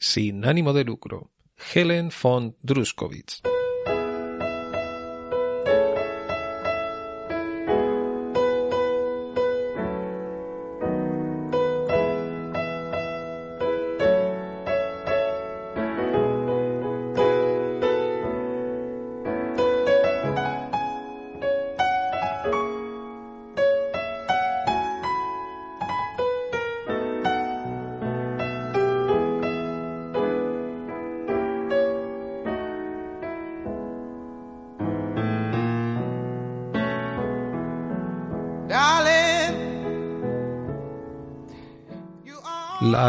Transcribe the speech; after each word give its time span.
sin 0.00 0.44
ánimo 0.44 0.72
de 0.72 0.84
lucro, 0.84 1.30
Helen 1.74 2.10
von 2.10 2.56
Druskowitz. 2.62 3.42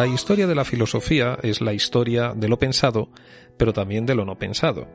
La 0.02 0.08
historia 0.08 0.48
de 0.48 0.56
la 0.56 0.66
filosofía 0.66 1.38
es 1.44 1.62
la 1.62 1.74
historia 1.74 2.34
de 2.36 2.50
lo 2.50 2.58
pensado, 2.58 3.10
pero 3.56 3.72
también 3.72 4.08
de 4.08 4.16
lo 4.16 4.26
no 4.26 4.36
pensado. 4.36 4.88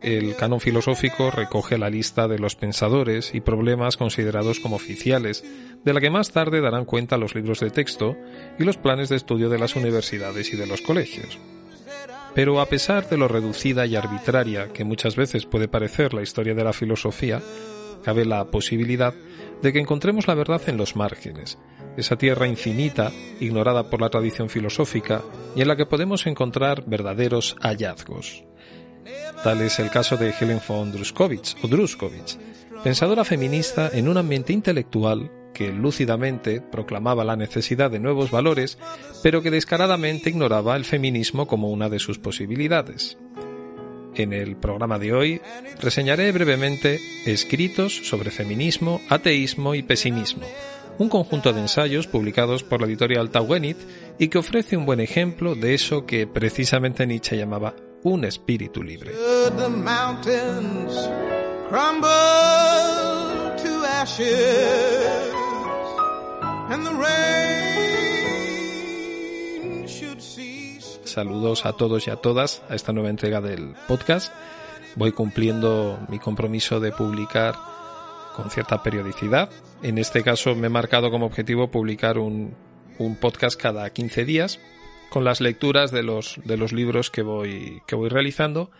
El 0.00 0.36
canon 0.36 0.58
filosófico 0.58 1.30
recoge 1.30 1.76
la 1.76 1.90
lista 1.90 2.28
de 2.28 2.38
los 2.38 2.56
pensadores 2.56 3.34
y 3.34 3.42
problemas 3.42 3.98
considerados 3.98 4.58
como 4.58 4.76
oficiales, 4.76 5.44
de 5.84 5.92
la 5.92 6.00
que 6.00 6.08
más 6.08 6.30
tarde 6.30 6.62
darán 6.62 6.86
cuenta 6.86 7.18
los 7.18 7.34
libros 7.34 7.60
de 7.60 7.68
texto 7.68 8.16
y 8.58 8.64
los 8.64 8.78
planes 8.78 9.10
de 9.10 9.16
estudio 9.16 9.50
de 9.50 9.58
las 9.58 9.76
universidades 9.76 10.50
y 10.54 10.56
de 10.56 10.66
los 10.66 10.80
colegios. 10.80 11.38
Pero 12.34 12.62
a 12.62 12.70
pesar 12.70 13.06
de 13.06 13.18
lo 13.18 13.28
reducida 13.28 13.84
y 13.84 13.96
arbitraria 13.96 14.72
que 14.72 14.82
muchas 14.82 15.14
veces 15.14 15.44
puede 15.44 15.68
parecer 15.68 16.14
la 16.14 16.22
historia 16.22 16.54
de 16.54 16.64
la 16.64 16.72
filosofía, 16.72 17.42
cabe 18.02 18.24
la 18.24 18.46
posibilidad 18.46 19.12
de 19.60 19.74
que 19.74 19.78
encontremos 19.78 20.26
la 20.26 20.34
verdad 20.34 20.62
en 20.68 20.78
los 20.78 20.96
márgenes, 20.96 21.58
esa 21.98 22.16
tierra 22.16 22.46
infinita, 22.46 23.12
ignorada 23.40 23.90
por 23.90 24.00
la 24.00 24.08
tradición 24.08 24.48
filosófica, 24.48 25.22
y 25.54 25.62
en 25.62 25.68
la 25.68 25.76
que 25.76 25.86
podemos 25.86 26.26
encontrar 26.26 26.84
verdaderos 26.86 27.56
hallazgos. 27.60 28.44
Tal 29.42 29.60
es 29.62 29.78
el 29.78 29.90
caso 29.90 30.16
de 30.16 30.32
Helen 30.38 30.60
von 30.66 30.92
Druskowitz, 30.92 31.56
o 31.62 31.68
Druskowitz, 31.68 32.38
pensadora 32.84 33.24
feminista 33.24 33.90
en 33.92 34.08
un 34.08 34.16
ambiente 34.16 34.52
intelectual 34.52 35.30
que 35.52 35.72
lúcidamente 35.72 36.60
proclamaba 36.60 37.24
la 37.24 37.34
necesidad 37.34 37.90
de 37.90 37.98
nuevos 37.98 38.30
valores, 38.30 38.78
pero 39.22 39.42
que 39.42 39.50
descaradamente 39.50 40.30
ignoraba 40.30 40.76
el 40.76 40.84
feminismo 40.84 41.46
como 41.48 41.70
una 41.70 41.88
de 41.88 41.98
sus 41.98 42.18
posibilidades. 42.18 43.18
En 44.14 44.32
el 44.32 44.56
programa 44.56 44.98
de 44.98 45.12
hoy 45.12 45.40
reseñaré 45.80 46.30
brevemente 46.32 47.00
escritos 47.26 48.08
sobre 48.08 48.30
feminismo, 48.30 49.00
ateísmo 49.08 49.74
y 49.74 49.82
pesimismo, 49.82 50.44
un 50.98 51.08
conjunto 51.08 51.52
de 51.52 51.60
ensayos 51.60 52.06
publicados 52.06 52.64
por 52.64 52.80
la 52.80 52.86
editorial 52.86 53.30
Tawenit 53.30 53.78
y 54.18 54.28
que 54.28 54.38
ofrece 54.38 54.76
un 54.76 54.84
buen 54.84 55.00
ejemplo 55.00 55.54
de 55.54 55.74
eso 55.74 56.06
que 56.06 56.26
precisamente 56.26 57.06
Nietzsche 57.06 57.36
llamaba 57.36 57.74
un 58.02 58.24
espíritu 58.24 58.82
libre. 58.82 59.12
Saludos 71.04 71.64
a 71.64 71.72
todos 71.72 72.06
y 72.06 72.10
a 72.10 72.16
todas 72.16 72.62
a 72.68 72.74
esta 72.74 72.92
nueva 72.92 73.10
entrega 73.10 73.40
del 73.40 73.74
podcast. 73.86 74.32
Voy 74.96 75.12
cumpliendo 75.12 75.98
mi 76.08 76.18
compromiso 76.18 76.80
de 76.80 76.92
publicar 76.92 77.54
con 78.34 78.50
cierta 78.50 78.82
periodicidad. 78.82 79.48
En 79.82 79.96
este 79.96 80.24
caso 80.24 80.56
me 80.56 80.66
he 80.66 80.70
marcado 80.70 81.10
como 81.10 81.26
objetivo 81.26 81.70
publicar 81.70 82.18
un, 82.18 82.56
podcast 83.20 83.60
cada 83.60 83.88
15 83.90 84.24
días 84.24 84.60
con 85.08 85.22
las 85.22 85.40
lecturas 85.40 85.92
de 85.92 86.02
los, 86.02 86.40
de 86.44 86.56
los 86.56 86.72
libros 86.72 87.10
que 87.10 87.22
voy, 87.22 87.80
que 87.86 87.94
voy 87.94 88.08
realizando. 88.08 88.72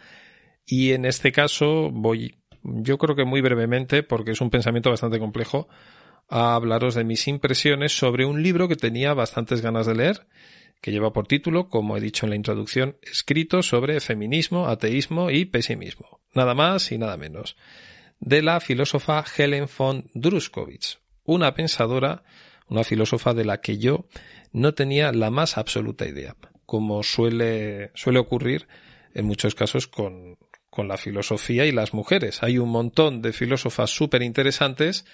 Y 0.67 0.93
en 0.93 1.05
este 1.05 1.31
caso 1.31 1.91
voy, 1.93 2.35
yo 2.63 2.99
creo 2.99 3.15
que 3.15 3.25
muy 3.25 3.41
brevemente, 3.41 4.03
porque 4.03 4.33
es 4.33 4.41
un 4.41 4.51
pensamiento 4.51 4.91
bastante 4.91 5.21
complejo, 5.21 5.69
a 6.29 6.57
hablaros 6.57 6.97
de 6.97 7.05
mis 7.05 7.29
impresiones 7.29 7.97
sobre 7.97 8.27
un 8.27 8.43
libro 8.43 8.67
que 8.69 8.77
tenía 8.77 9.15
bastantes 9.15 9.63
ganas 9.63 9.87
de 9.87 9.95
leer, 9.95 10.27
que 10.83 10.91
lleva 10.91 11.13
por 11.13 11.29
título, 11.29 11.69
como 11.69 11.97
he 11.97 12.01
dicho 12.01 12.27
en 12.27 12.31
la 12.31 12.37
introducción, 12.37 12.97
escrito 13.03 13.63
sobre 13.63 14.01
feminismo, 14.01 14.67
ateísmo 14.67 15.31
y 15.31 15.45
pesimismo. 15.45 16.21
Nada 16.35 16.55
más 16.55 16.91
y 16.91 16.99
nada 16.99 17.17
menos 17.17 17.57
de 18.21 18.43
la 18.43 18.61
filósofa 18.61 19.25
Helen 19.37 19.67
von 19.77 20.11
Druskowitz, 20.15 20.99
una 21.25 21.55
pensadora, 21.55 22.23
una 22.69 22.85
filósofa 22.85 23.35
de 23.35 23.45
la 23.45 23.61
que 23.61 23.79
yo 23.79 24.07
no 24.53 24.75
tenía 24.75 25.13
la 25.13 25.31
más 25.31 25.59
absoluta 25.59 26.07
idea, 26.07 26.37
como 26.67 27.03
suele, 27.03 27.91
suele 27.95 28.19
ocurrir 28.19 28.69
en 29.15 29.27
muchos 29.27 29.55
casos 29.55 29.87
con, 29.87 30.39
con 30.71 30.89
la 30.89 30.97
filosofía 30.97 31.67
y 31.67 31.73
las 31.73 31.95
mujeres. 31.95 32.43
Hay 32.43 32.59
un 32.59 32.71
montón 32.71 33.23
de 33.23 33.33
filósofas 33.33 33.91
súper 33.91 34.23
interesantes, 34.23 35.05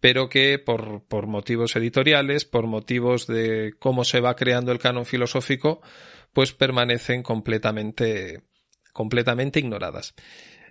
pero 0.00 0.28
que 0.28 0.58
por, 0.58 1.02
por 1.04 1.26
motivos 1.26 1.74
editoriales, 1.76 2.44
por 2.44 2.66
motivos 2.66 3.26
de 3.26 3.74
cómo 3.78 4.04
se 4.04 4.20
va 4.20 4.36
creando 4.36 4.70
el 4.70 4.78
canon 4.78 5.06
filosófico, 5.06 5.80
pues 6.32 6.52
permanecen 6.52 7.22
completamente, 7.22 8.42
completamente 8.92 9.58
ignoradas. 9.58 10.14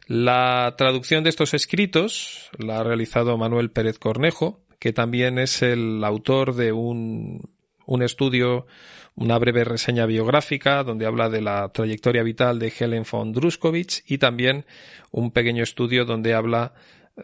La 0.07 0.73
traducción 0.77 1.23
de 1.25 1.29
estos 1.29 1.53
escritos 1.53 2.49
la 2.57 2.79
ha 2.79 2.83
realizado 2.83 3.37
Manuel 3.37 3.71
Pérez 3.71 3.99
Cornejo, 3.99 4.61
que 4.79 4.93
también 4.93 5.37
es 5.37 5.61
el 5.61 6.01
autor 6.03 6.55
de 6.55 6.71
un, 6.71 7.49
un 7.85 8.03
estudio, 8.03 8.67
una 9.15 9.37
breve 9.37 9.65
reseña 9.65 10.05
biográfica 10.05 10.83
donde 10.83 11.05
habla 11.05 11.29
de 11.29 11.41
la 11.41 11.69
trayectoria 11.73 12.23
vital 12.23 12.57
de 12.57 12.71
Helen 12.77 13.03
von 13.09 13.33
Druskowitz 13.33 14.03
y 14.07 14.17
también 14.17 14.65
un 15.11 15.31
pequeño 15.31 15.63
estudio 15.63 16.05
donde 16.05 16.33
habla 16.33 16.73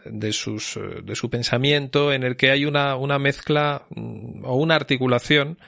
de, 0.04 0.32
sus, 0.32 0.78
de 1.04 1.14
su 1.14 1.30
pensamiento 1.30 2.12
en 2.12 2.22
el 2.22 2.36
que 2.36 2.50
hay 2.50 2.66
una, 2.66 2.96
una 2.96 3.18
mezcla 3.18 3.86
mm, 3.90 4.44
o 4.44 4.56
una 4.56 4.74
articulación 4.74 5.58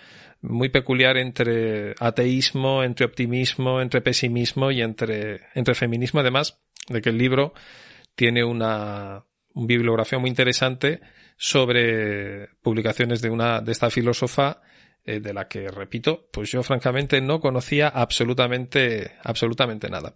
muy 0.48 0.68
peculiar 0.68 1.16
entre 1.16 1.94
ateísmo, 1.98 2.82
entre 2.82 3.06
optimismo, 3.06 3.80
entre 3.80 4.00
pesimismo 4.00 4.70
y 4.70 4.82
entre, 4.82 5.42
entre 5.54 5.74
feminismo, 5.74 6.20
además 6.20 6.58
de 6.88 7.00
que 7.00 7.10
el 7.10 7.18
libro 7.18 7.52
tiene 8.14 8.44
una, 8.44 9.24
bibliografía 9.56 10.18
muy 10.18 10.28
interesante 10.28 11.00
sobre 11.36 12.48
publicaciones 12.62 13.22
de 13.22 13.30
una 13.30 13.60
de 13.60 13.72
esta 13.72 13.90
filósofa 13.90 14.60
eh, 15.04 15.20
de 15.20 15.32
la 15.32 15.48
que 15.48 15.68
repito 15.68 16.28
pues 16.30 16.50
yo 16.50 16.62
francamente 16.62 17.20
no 17.20 17.40
conocía 17.40 17.88
absolutamente 17.88 19.12
absolutamente 19.22 19.88
nada. 19.88 20.14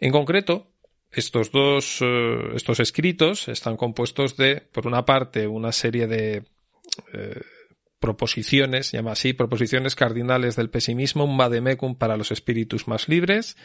En 0.00 0.10
concreto 0.10 0.72
estos 1.12 1.52
dos 1.52 1.98
eh, 2.02 2.50
estos 2.54 2.80
escritos 2.80 3.48
están 3.48 3.76
compuestos 3.76 4.36
de 4.36 4.60
por 4.60 4.86
una 4.86 5.04
parte 5.04 5.46
una 5.46 5.72
serie 5.72 6.06
de 6.06 6.42
eh, 7.12 7.40
proposiciones, 8.00 8.90
llama 8.92 9.12
así, 9.12 9.32
proposiciones 9.34 9.94
cardinales 9.94 10.56
del 10.56 10.70
pesimismo, 10.70 11.24
un 11.24 11.36
vademecum 11.36 11.94
para 11.94 12.16
los 12.16 12.32
espíritus 12.32 12.88
más 12.88 13.08
libres, 13.08 13.56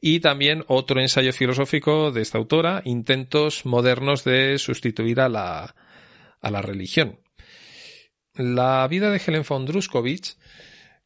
y 0.00 0.20
también 0.20 0.64
otro 0.68 1.00
ensayo 1.00 1.32
filosófico 1.32 2.12
de 2.12 2.22
esta 2.22 2.38
autora, 2.38 2.82
intentos 2.84 3.64
modernos 3.64 4.24
de 4.24 4.58
sustituir 4.58 5.20
a 5.20 5.28
la, 5.28 5.74
a 6.40 6.50
la 6.50 6.62
religión. 6.62 7.20
La 8.34 8.86
vida 8.88 9.10
de 9.10 9.20
Helen 9.24 9.44
von 9.48 9.66
Druskowitz 9.66 10.38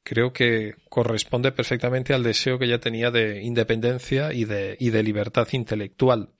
creo 0.03 0.33
que 0.33 0.75
corresponde 0.88 1.50
perfectamente 1.53 2.15
al 2.15 2.22
deseo 2.22 2.59
que 2.59 2.66
ella 2.66 2.78
tenía 2.78 3.10
de 3.10 3.42
independencia 3.42 4.33
y 4.33 4.45
de, 4.45 4.77
y 4.78 4.91
de 4.91 5.03
libertad 5.03 5.48
intelectual. 5.53 6.30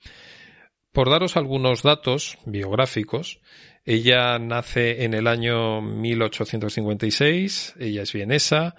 Por 0.93 1.09
daros 1.09 1.35
algunos 1.35 1.83
datos 1.83 2.37
biográficos, 2.45 3.41
ella 3.87 4.37
nace 4.37 5.05
en 5.05 5.13
el 5.13 5.27
año 5.27 5.81
1856, 5.81 7.75
ella 7.79 8.01
es 8.03 8.11
vienesa, 8.11 8.75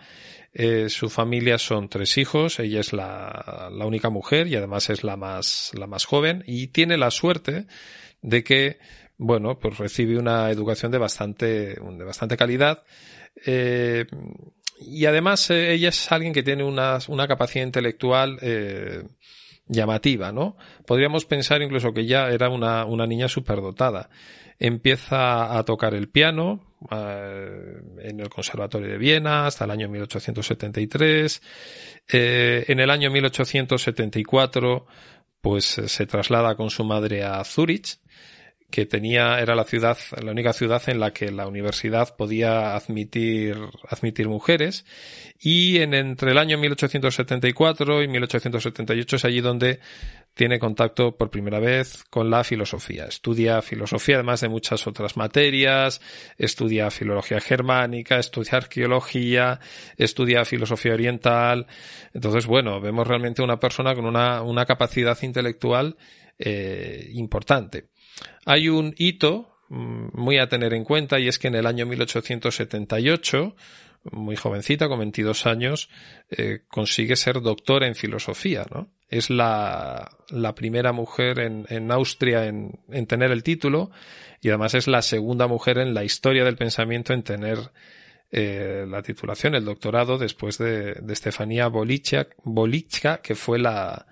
eh, 0.52 0.90
su 0.90 1.08
familia 1.08 1.56
son 1.56 1.88
tres 1.88 2.19
hijos, 2.19 2.58
ella 2.58 2.81
es 2.81 2.93
la, 2.93 3.70
la, 3.72 3.87
única 3.87 4.10
mujer 4.10 4.49
y 4.49 4.56
además 4.56 4.90
es 4.90 5.05
la 5.05 5.16
más, 5.16 5.72
la 5.78 5.87
más 5.87 6.05
joven 6.05 6.44
y 6.46 6.66
tiene 6.66 6.99
la 6.99 7.10
suerte 7.10 7.66
de 8.20 8.44
que, 8.44 8.81
bueno, 9.16 9.58
pues 9.58 9.78
recibe 9.78 10.19
una 10.19 10.50
educación 10.50 10.93
de 10.93 10.99
bastante, 10.99 11.46
de 11.76 12.05
bastante 12.05 12.37
calidad. 12.37 12.82
Eh, 13.46 14.05
y 14.78 15.06
además 15.06 15.49
eh, 15.49 15.72
ella 15.72 15.88
es 15.88 16.12
alguien 16.12 16.34
que 16.34 16.43
tiene 16.43 16.64
una, 16.64 16.99
una 17.08 17.26
capacidad 17.26 17.64
intelectual 17.64 18.38
llamativa, 19.69 20.32
¿no? 20.32 20.56
Podríamos 20.87 21.25
pensar 21.25 21.62
incluso 21.62 21.93
que 21.93 22.06
ya 22.06 22.29
era 22.29 22.49
una, 22.49 22.85
una 22.85 23.06
niña 23.06 23.29
superdotada. 23.29 24.11
Empieza 24.59 25.56
a 25.56 25.65
tocar 25.65 25.94
el 25.94 26.09
piano 26.09 26.61
eh, 26.91 27.81
en 28.00 28.20
el 28.20 28.29
Conservatorio 28.29 28.88
de 28.88 28.99
Viena 28.99 29.47
hasta 29.47 29.65
el 29.65 29.70
año 29.70 29.88
1873. 29.88 31.43
Eh, 32.12 32.65
en 32.69 32.81
el 32.81 32.91
año 32.91 33.11
1874 33.11 34.87
pues 35.41 35.65
se 35.65 36.06
traslada 36.06 36.56
con 36.56 36.70
su 36.70 36.85
madre 36.85 37.23
a 37.23 37.44
Zurich 37.44 37.99
que 38.70 38.85
tenía, 38.85 39.41
era 39.41 39.55
la 39.55 39.65
ciudad, 39.65 39.97
la 40.23 40.31
única 40.31 40.53
ciudad 40.53 40.82
en 40.88 41.00
la 41.00 41.12
que 41.12 41.31
la 41.31 41.47
universidad 41.47 42.15
podía 42.17 42.75
admitir, 42.75 43.56
admitir 43.88 44.29
mujeres. 44.29 44.85
Y 45.41 45.79
en, 45.79 45.94
entre 45.94 46.32
el 46.32 46.38
año 46.38 46.59
1874 46.59 48.03
y 48.03 48.09
1878 48.09 49.17
es 49.17 49.25
allí 49.25 49.41
donde 49.41 49.81
tiene 50.35 50.59
contacto 50.59 51.17
por 51.17 51.31
primera 51.31 51.59
vez 51.59 52.05
con 52.11 52.31
la 52.31 52.44
filosofía. 52.44 53.06
Estudia 53.06 53.61
filosofía 53.62 54.17
además 54.17 54.43
de 54.43 54.49
muchas 54.49 54.87
otras 54.87 55.17
materias, 55.17 56.00
estudia 56.37 56.91
filología 56.91 57.41
germánica, 57.41 58.19
estudia 58.19 58.59
arqueología, 58.59 59.59
estudia 59.97 60.44
filosofía 60.44 60.93
oriental. 60.93 61.67
Entonces, 62.12 62.47
bueno, 62.47 62.81
vemos 62.81 63.06
realmente 63.06 63.43
una 63.43 63.59
persona 63.59 63.94
con 63.94 64.05
una, 64.05 64.43
una 64.43 64.65
capacidad 64.67 65.19
intelectual 65.23 65.97
eh, 66.38 67.11
importante. 67.14 67.88
Hay 68.44 68.69
un 68.69 68.94
hito 68.96 69.56
mm, 69.69 70.08
muy 70.12 70.38
a 70.38 70.49
tener 70.49 70.75
en 70.75 70.85
cuenta 70.85 71.19
y 71.19 71.29
es 71.29 71.38
que 71.38 71.49
en 71.49 71.55
el 71.55 71.67
año 71.67 71.87
1878, 71.87 73.56
muy 74.12 74.37
jovencita, 74.37 74.88
con 74.88 75.00
22 75.00 75.46
años, 75.46 75.90
eh, 76.31 76.61
consigue 76.69 77.17
ser 77.17 77.40
doctora 77.40 77.87
en 77.87 77.94
filosofía, 77.94 78.67
¿no? 78.73 78.90
Es 79.08 79.31
la, 79.31 80.11
la 80.29 80.55
primera 80.55 80.93
mujer 80.93 81.38
en, 81.40 81.64
en 81.70 81.90
Austria 81.90 82.46
en, 82.46 82.79
en, 82.91 83.06
tener 83.06 83.31
el 83.31 83.43
título 83.43 83.91
y 84.43 84.49
además 84.50 84.75
es 84.75 84.87
la 84.87 85.00
segunda 85.00 85.46
mujer 85.46 85.79
en 85.79 85.94
la 85.94 86.05
historia 86.05 86.44
del 86.44 86.56
pensamiento 86.56 87.14
en 87.14 87.23
tener 87.23 87.58
eh, 88.31 88.84
la 88.87 89.00
titulación, 89.00 89.55
el 89.55 89.64
doctorado, 89.64 90.19
después 90.19 90.58
de, 90.58 90.93
de 90.94 91.12
Estefanía 91.14 91.69
Bolichka, 91.69 93.23
que 93.23 93.34
fue 93.34 93.58
la, 93.58 94.06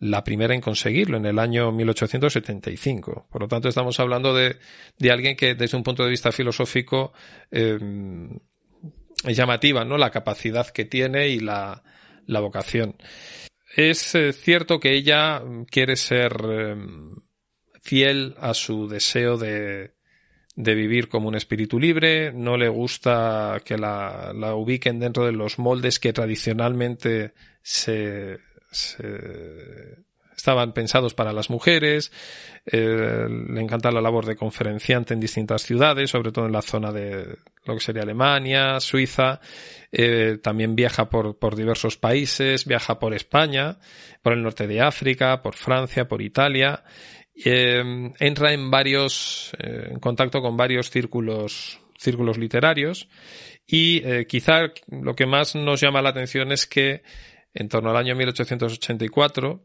la 0.00 0.22
primera 0.22 0.54
en 0.54 0.60
conseguirlo 0.60 1.16
en 1.16 1.26
el 1.26 1.38
año 1.38 1.72
1875. 1.72 3.26
Por 3.30 3.42
lo 3.42 3.48
tanto, 3.48 3.68
estamos 3.68 3.98
hablando 3.98 4.34
de, 4.34 4.56
de 4.98 5.10
alguien 5.10 5.36
que 5.36 5.54
desde 5.54 5.76
un 5.76 5.82
punto 5.82 6.04
de 6.04 6.10
vista 6.10 6.32
filosófico 6.32 7.12
eh, 7.50 7.78
es 9.24 9.36
llamativa, 9.36 9.84
¿no? 9.84 9.98
La 9.98 10.10
capacidad 10.10 10.68
que 10.68 10.84
tiene 10.84 11.28
y 11.28 11.40
la, 11.40 11.82
la 12.26 12.40
vocación. 12.40 12.96
Es 13.76 14.14
eh, 14.14 14.32
cierto 14.32 14.78
que 14.78 14.92
ella 14.92 15.42
quiere 15.70 15.96
ser 15.96 16.32
eh, 16.48 16.76
fiel 17.82 18.34
a 18.38 18.54
su 18.54 18.88
deseo 18.88 19.36
de, 19.36 19.94
de 20.54 20.74
vivir 20.74 21.08
como 21.08 21.28
un 21.28 21.34
espíritu 21.34 21.78
libre, 21.78 22.32
no 22.32 22.56
le 22.56 22.68
gusta 22.68 23.60
que 23.64 23.76
la, 23.76 24.32
la 24.34 24.54
ubiquen 24.54 25.00
dentro 25.00 25.24
de 25.24 25.32
los 25.32 25.58
moldes 25.58 25.98
que 25.98 26.12
tradicionalmente 26.12 27.34
se, 27.62 28.38
estaban 30.38 30.72
pensados 30.72 31.14
para 31.14 31.32
las 31.32 31.50
mujeres, 31.50 32.12
eh, 32.64 33.26
le 33.28 33.60
encanta 33.60 33.90
la 33.90 34.00
labor 34.00 34.24
de 34.24 34.36
conferenciante 34.36 35.12
en 35.12 35.20
distintas 35.20 35.62
ciudades, 35.62 36.10
sobre 36.10 36.30
todo 36.30 36.46
en 36.46 36.52
la 36.52 36.62
zona 36.62 36.92
de 36.92 37.36
lo 37.64 37.74
que 37.74 37.80
sería 37.80 38.02
Alemania, 38.02 38.78
Suiza, 38.78 39.40
eh, 39.90 40.38
también 40.40 40.76
viaja 40.76 41.10
por, 41.10 41.38
por 41.38 41.56
diversos 41.56 41.96
países, 41.96 42.66
viaja 42.66 43.00
por 43.00 43.14
España, 43.14 43.78
por 44.22 44.32
el 44.32 44.42
norte 44.42 44.68
de 44.68 44.80
África, 44.80 45.42
por 45.42 45.56
Francia, 45.56 46.06
por 46.06 46.22
Italia, 46.22 46.84
eh, 47.44 48.12
entra 48.20 48.52
en 48.52 48.70
varios, 48.70 49.52
en 49.58 49.98
contacto 49.98 50.40
con 50.40 50.56
varios 50.56 50.88
círculos, 50.90 51.80
círculos 51.98 52.38
literarios 52.38 53.08
y 53.66 54.24
quizá 54.24 54.72
lo 54.88 55.14
que 55.14 55.26
más 55.26 55.54
nos 55.54 55.80
llama 55.80 56.00
la 56.00 56.08
atención 56.08 56.52
es 56.52 56.66
que 56.66 57.02
en 57.54 57.68
torno 57.68 57.90
al 57.90 57.96
año 57.96 58.14
1884, 58.14 59.64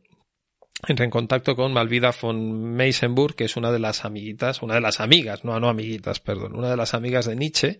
entra 0.87 1.05
en 1.05 1.11
contacto 1.11 1.55
con 1.55 1.73
Malvida 1.73 2.13
von 2.19 2.73
Meisenburg, 2.73 3.35
que 3.35 3.45
es 3.45 3.55
una 3.55 3.71
de 3.71 3.79
las 3.79 4.05
amiguitas, 4.05 4.61
una 4.61 4.75
de 4.75 4.81
las 4.81 4.99
amigas, 4.99 5.43
no, 5.43 5.59
no 5.59 5.69
amiguitas, 5.69 6.19
perdón, 6.19 6.55
una 6.55 6.69
de 6.69 6.77
las 6.77 6.93
amigas 6.93 7.25
de 7.25 7.35
Nietzsche, 7.35 7.79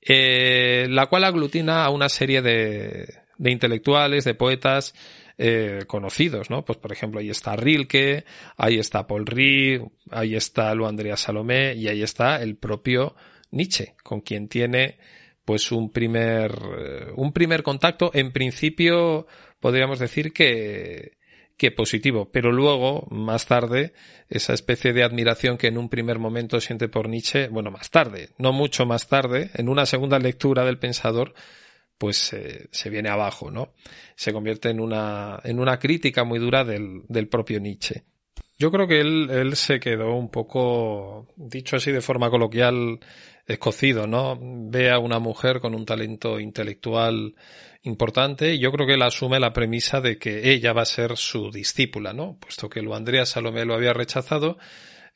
eh, 0.00 0.86
la 0.90 1.06
cual 1.06 1.24
aglutina 1.24 1.84
a 1.84 1.90
una 1.90 2.08
serie 2.08 2.42
de, 2.42 3.06
de 3.38 3.50
intelectuales, 3.50 4.24
de 4.24 4.34
poetas, 4.34 4.94
eh, 5.40 5.84
conocidos, 5.86 6.50
¿no? 6.50 6.64
Pues 6.64 6.78
por 6.78 6.90
ejemplo, 6.90 7.20
ahí 7.20 7.30
está 7.30 7.54
Rilke, 7.54 8.24
ahí 8.56 8.78
está 8.78 9.06
Paul 9.06 9.24
Rie, 9.24 9.80
ahí 10.10 10.34
está 10.34 10.74
Lu 10.74 10.86
Andrea 10.86 11.16
Salomé 11.16 11.74
y 11.74 11.86
ahí 11.86 12.02
está 12.02 12.42
el 12.42 12.56
propio 12.56 13.14
Nietzsche, 13.52 13.94
con 14.02 14.20
quien 14.20 14.48
tiene 14.48 14.98
pues 15.48 15.72
un 15.72 15.90
primer, 15.90 16.52
eh, 16.78 17.12
un 17.16 17.32
primer 17.32 17.62
contacto, 17.62 18.10
en 18.12 18.32
principio 18.32 19.26
podríamos 19.60 19.98
decir 19.98 20.34
que, 20.34 21.16
que 21.56 21.70
positivo, 21.70 22.30
pero 22.30 22.52
luego, 22.52 23.06
más 23.10 23.46
tarde, 23.46 23.94
esa 24.28 24.52
especie 24.52 24.92
de 24.92 25.04
admiración 25.04 25.56
que 25.56 25.68
en 25.68 25.78
un 25.78 25.88
primer 25.88 26.18
momento 26.18 26.60
siente 26.60 26.90
por 26.90 27.08
Nietzsche, 27.08 27.48
bueno, 27.48 27.70
más 27.70 27.88
tarde, 27.88 28.28
no 28.36 28.52
mucho 28.52 28.84
más 28.84 29.08
tarde, 29.08 29.50
en 29.54 29.70
una 29.70 29.86
segunda 29.86 30.18
lectura 30.18 30.66
del 30.66 30.78
pensador, 30.78 31.32
pues 31.96 32.30
eh, 32.34 32.68
se 32.70 32.90
viene 32.90 33.08
abajo, 33.08 33.50
¿no? 33.50 33.72
Se 34.16 34.34
convierte 34.34 34.68
en 34.68 34.80
una, 34.80 35.40
en 35.44 35.60
una 35.60 35.78
crítica 35.78 36.24
muy 36.24 36.40
dura 36.40 36.62
del, 36.62 37.04
del 37.08 37.26
propio 37.28 37.58
Nietzsche. 37.58 38.04
Yo 38.58 38.70
creo 38.72 38.88
que 38.88 39.00
él, 39.00 39.30
él 39.30 39.56
se 39.56 39.78
quedó 39.78 40.14
un 40.14 40.30
poco, 40.30 41.28
dicho 41.36 41.76
así 41.76 41.92
de 41.92 42.00
forma 42.00 42.28
coloquial, 42.28 42.98
escocido, 43.48 44.06
¿no? 44.06 44.38
Ve 44.40 44.90
a 44.90 44.98
una 44.98 45.18
mujer 45.18 45.60
con 45.60 45.74
un 45.74 45.86
talento 45.86 46.38
intelectual 46.38 47.34
importante 47.82 48.54
y 48.54 48.58
yo 48.58 48.70
creo 48.70 48.86
que 48.86 48.94
él 48.94 49.02
asume 49.02 49.40
la 49.40 49.54
premisa 49.54 50.00
de 50.00 50.18
que 50.18 50.52
ella 50.52 50.74
va 50.74 50.82
a 50.82 50.86
ser 50.86 51.16
su 51.16 51.50
discípula, 51.50 52.12
¿no? 52.12 52.36
Puesto 52.38 52.68
que 52.68 52.82
lo 52.82 52.94
Andrea 52.94 53.24
Salomé 53.24 53.64
lo 53.64 53.74
había 53.74 53.94
rechazado, 53.94 54.58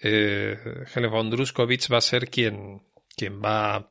eh, 0.00 0.56
Helen 0.94 1.12
va 1.12 1.98
a 1.98 2.00
ser 2.00 2.30
quien, 2.30 2.82
quien 3.14 3.42
va 3.42 3.90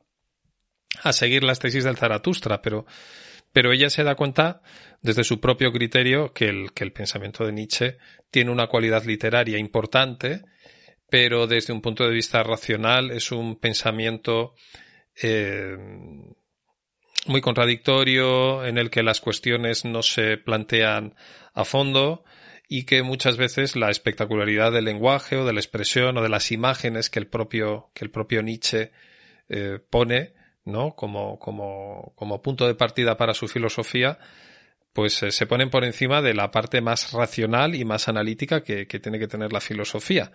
a 1.02 1.12
seguir 1.12 1.44
las 1.44 1.60
tesis 1.60 1.84
del 1.84 1.96
Zaratustra, 1.96 2.60
pero, 2.60 2.84
pero 3.52 3.72
ella 3.72 3.90
se 3.90 4.04
da 4.04 4.14
cuenta 4.14 4.62
desde 5.00 5.24
su 5.24 5.40
propio 5.40 5.72
criterio 5.72 6.32
que 6.32 6.46
el, 6.46 6.72
que 6.72 6.84
el 6.84 6.92
pensamiento 6.92 7.44
de 7.44 7.52
Nietzsche 7.52 7.98
tiene 8.30 8.50
una 8.50 8.66
cualidad 8.66 9.04
literaria 9.04 9.58
importante 9.58 10.42
pero 11.12 11.46
desde 11.46 11.74
un 11.74 11.82
punto 11.82 12.04
de 12.04 12.14
vista 12.14 12.42
racional 12.42 13.10
es 13.10 13.32
un 13.32 13.56
pensamiento 13.56 14.54
eh, 15.22 15.76
muy 17.26 17.42
contradictorio 17.42 18.64
en 18.64 18.78
el 18.78 18.88
que 18.88 19.02
las 19.02 19.20
cuestiones 19.20 19.84
no 19.84 20.02
se 20.02 20.38
plantean 20.38 21.14
a 21.52 21.66
fondo 21.66 22.24
y 22.66 22.84
que 22.84 23.02
muchas 23.02 23.36
veces 23.36 23.76
la 23.76 23.90
espectacularidad 23.90 24.72
del 24.72 24.86
lenguaje 24.86 25.36
o 25.36 25.44
de 25.44 25.52
la 25.52 25.60
expresión 25.60 26.16
o 26.16 26.22
de 26.22 26.30
las 26.30 26.50
imágenes 26.50 27.10
que 27.10 27.18
el 27.18 27.26
propio, 27.26 27.90
que 27.92 28.06
el 28.06 28.10
propio 28.10 28.42
Nietzsche 28.42 28.92
eh, 29.50 29.80
pone 29.90 30.32
¿no? 30.64 30.94
como, 30.94 31.38
como, 31.38 32.12
como 32.16 32.42
punto 32.42 32.66
de 32.66 32.74
partida 32.74 33.16
para 33.16 33.34
su 33.34 33.48
filosofía 33.48 34.18
pues 34.92 35.22
eh, 35.22 35.30
se 35.30 35.46
ponen 35.46 35.70
por 35.70 35.84
encima 35.84 36.20
de 36.20 36.34
la 36.34 36.50
parte 36.50 36.80
más 36.80 37.12
racional 37.12 37.74
y 37.74 37.84
más 37.84 38.08
analítica 38.08 38.62
que, 38.62 38.86
que 38.86 39.00
tiene 39.00 39.18
que 39.18 39.28
tener 39.28 39.52
la 39.52 39.60
filosofía. 39.60 40.32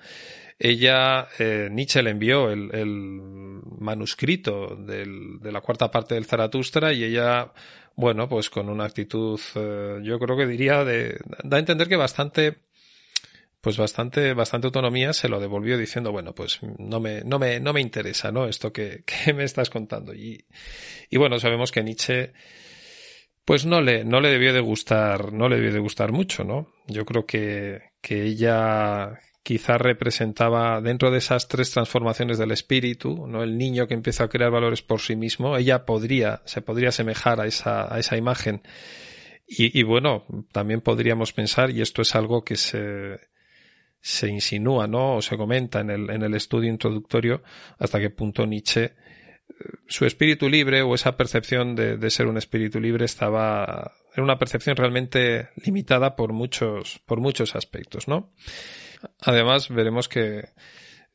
Ella, 0.60 1.28
eh, 1.38 1.70
Nietzsche 1.72 2.02
le 2.02 2.10
envió 2.10 2.50
el, 2.50 2.74
el 2.74 2.88
manuscrito 3.80 4.76
del, 4.76 5.40
de 5.40 5.52
la 5.52 5.62
cuarta 5.62 5.92
parte 5.92 6.16
del 6.16 6.26
Zaratustra 6.26 6.92
y 6.94 7.04
ella, 7.04 7.52
bueno, 7.96 8.28
pues 8.28 8.50
con 8.50 8.70
una 8.70 8.86
actitud, 8.86 9.40
eh, 9.56 10.00
yo 10.04 10.18
creo 10.18 10.36
que 10.36 10.48
diría 10.48 10.84
de, 10.84 11.20
da 11.44 11.58
a 11.58 11.60
entender 11.60 11.88
que 11.88 11.96
bastante, 11.96 12.58
pues 13.68 13.76
bastante, 13.76 14.34
bastante 14.34 14.68
autonomía 14.68 15.12
se 15.12 15.28
lo 15.28 15.42
devolvió 15.42 15.78
diciendo, 15.78 16.14
bueno, 16.14 16.34
pues 16.34 16.60
no 16.80 17.02
me, 17.02 17.26
no 17.26 17.38
me, 17.38 17.60
no 17.60 17.74
me 17.74 17.82
interesa, 17.82 18.32
¿no? 18.32 18.48
Esto 18.48 18.72
que, 18.72 19.04
que 19.26 19.34
me 19.34 19.44
estás 19.44 19.70
contando. 19.70 20.14
Y, 20.14 20.46
y 21.10 21.18
bueno, 21.18 21.38
sabemos 21.38 21.74
que 21.74 21.84
Nietzsche, 21.84 22.32
pues 23.44 23.66
no 23.66 23.82
le, 23.82 24.06
no 24.06 24.22
le 24.22 24.30
debió 24.30 24.54
de 24.54 24.62
gustar, 24.62 25.34
no 25.34 25.50
le 25.50 25.58
debió 25.58 25.74
de 25.74 25.80
gustar 25.80 26.14
mucho, 26.14 26.46
¿no? 26.46 26.70
Yo 26.88 27.04
creo 27.04 27.26
que, 27.26 27.82
que 28.00 28.24
ella 28.24 29.20
quizá 29.44 29.78
representaba 29.78 30.80
dentro 30.80 31.12
de 31.12 31.18
esas 31.18 31.50
tres 31.50 31.70
transformaciones 31.72 32.38
del 32.38 32.52
espíritu, 32.52 33.28
¿no? 33.28 33.44
El 33.44 33.58
niño 33.58 33.86
que 33.86 33.96
empieza 33.96 34.24
a 34.24 34.30
crear 34.30 34.50
valores 34.50 34.82
por 34.82 35.02
sí 35.02 35.18
mismo, 35.18 35.58
ella 35.58 35.84
podría, 35.84 36.42
se 36.46 36.62
podría 36.62 36.88
asemejar 36.88 37.42
a 37.42 37.48
esa, 37.48 37.94
a 37.94 38.00
esa 38.00 38.16
imagen. 38.16 38.62
Y, 39.46 39.78
y 39.78 39.84
bueno, 39.84 40.24
también 40.54 40.80
podríamos 40.80 41.34
pensar, 41.34 41.70
y 41.70 41.82
esto 41.82 42.02
es 42.02 42.16
algo 42.16 42.46
que 42.46 42.56
se, 42.56 43.18
se 44.08 44.30
insinúa, 44.30 44.88
¿no? 44.88 45.18
O 45.18 45.22
se 45.22 45.36
comenta 45.36 45.82
en 45.82 45.90
el, 45.90 46.10
en 46.10 46.24
el 46.24 46.34
estudio 46.34 46.70
introductorio, 46.70 47.44
hasta 47.78 48.00
qué 48.00 48.10
punto 48.10 48.46
Nietzsche 48.46 48.94
su 49.88 50.06
espíritu 50.06 50.50
libre 50.50 50.82
o 50.82 50.94
esa 50.94 51.18
percepción 51.18 51.76
de, 51.76 51.98
de, 51.98 52.10
ser 52.10 52.28
un 52.28 52.38
espíritu 52.38 52.80
libre 52.80 53.06
estaba 53.06 53.94
era 54.14 54.24
una 54.24 54.38
percepción 54.38 54.76
realmente 54.76 55.50
limitada 55.64 56.16
por 56.16 56.34
muchos 56.34 57.00
por 57.06 57.20
muchos 57.20 57.56
aspectos, 57.56 58.08
¿no? 58.08 58.34
Además 59.22 59.70
veremos 59.70 60.10
que 60.10 60.50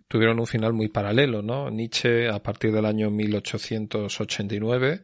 tuvieron 0.09 0.41
un 0.41 0.47
final 0.47 0.73
muy 0.73 0.89
paralelo, 0.89 1.43
¿no? 1.43 1.71
Nietzsche 1.71 2.29
a 2.29 2.43
partir 2.43 2.73
del 2.73 2.87
año 2.87 3.11
1889 3.11 5.03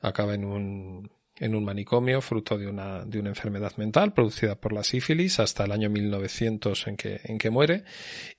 acaba 0.00 0.34
en 0.34 0.44
un 0.44 1.10
en 1.38 1.54
un 1.54 1.64
manicomio 1.64 2.20
fruto 2.20 2.56
de 2.56 2.66
una, 2.66 3.04
de 3.04 3.18
una 3.18 3.28
enfermedad 3.28 3.76
mental 3.76 4.12
producida 4.12 4.54
por 4.54 4.72
la 4.72 4.82
sífilis 4.82 5.38
hasta 5.38 5.64
el 5.64 5.72
año 5.72 5.90
1900 5.90 6.86
en 6.86 6.96
que, 6.96 7.20
en 7.24 7.38
que 7.38 7.50
muere 7.50 7.84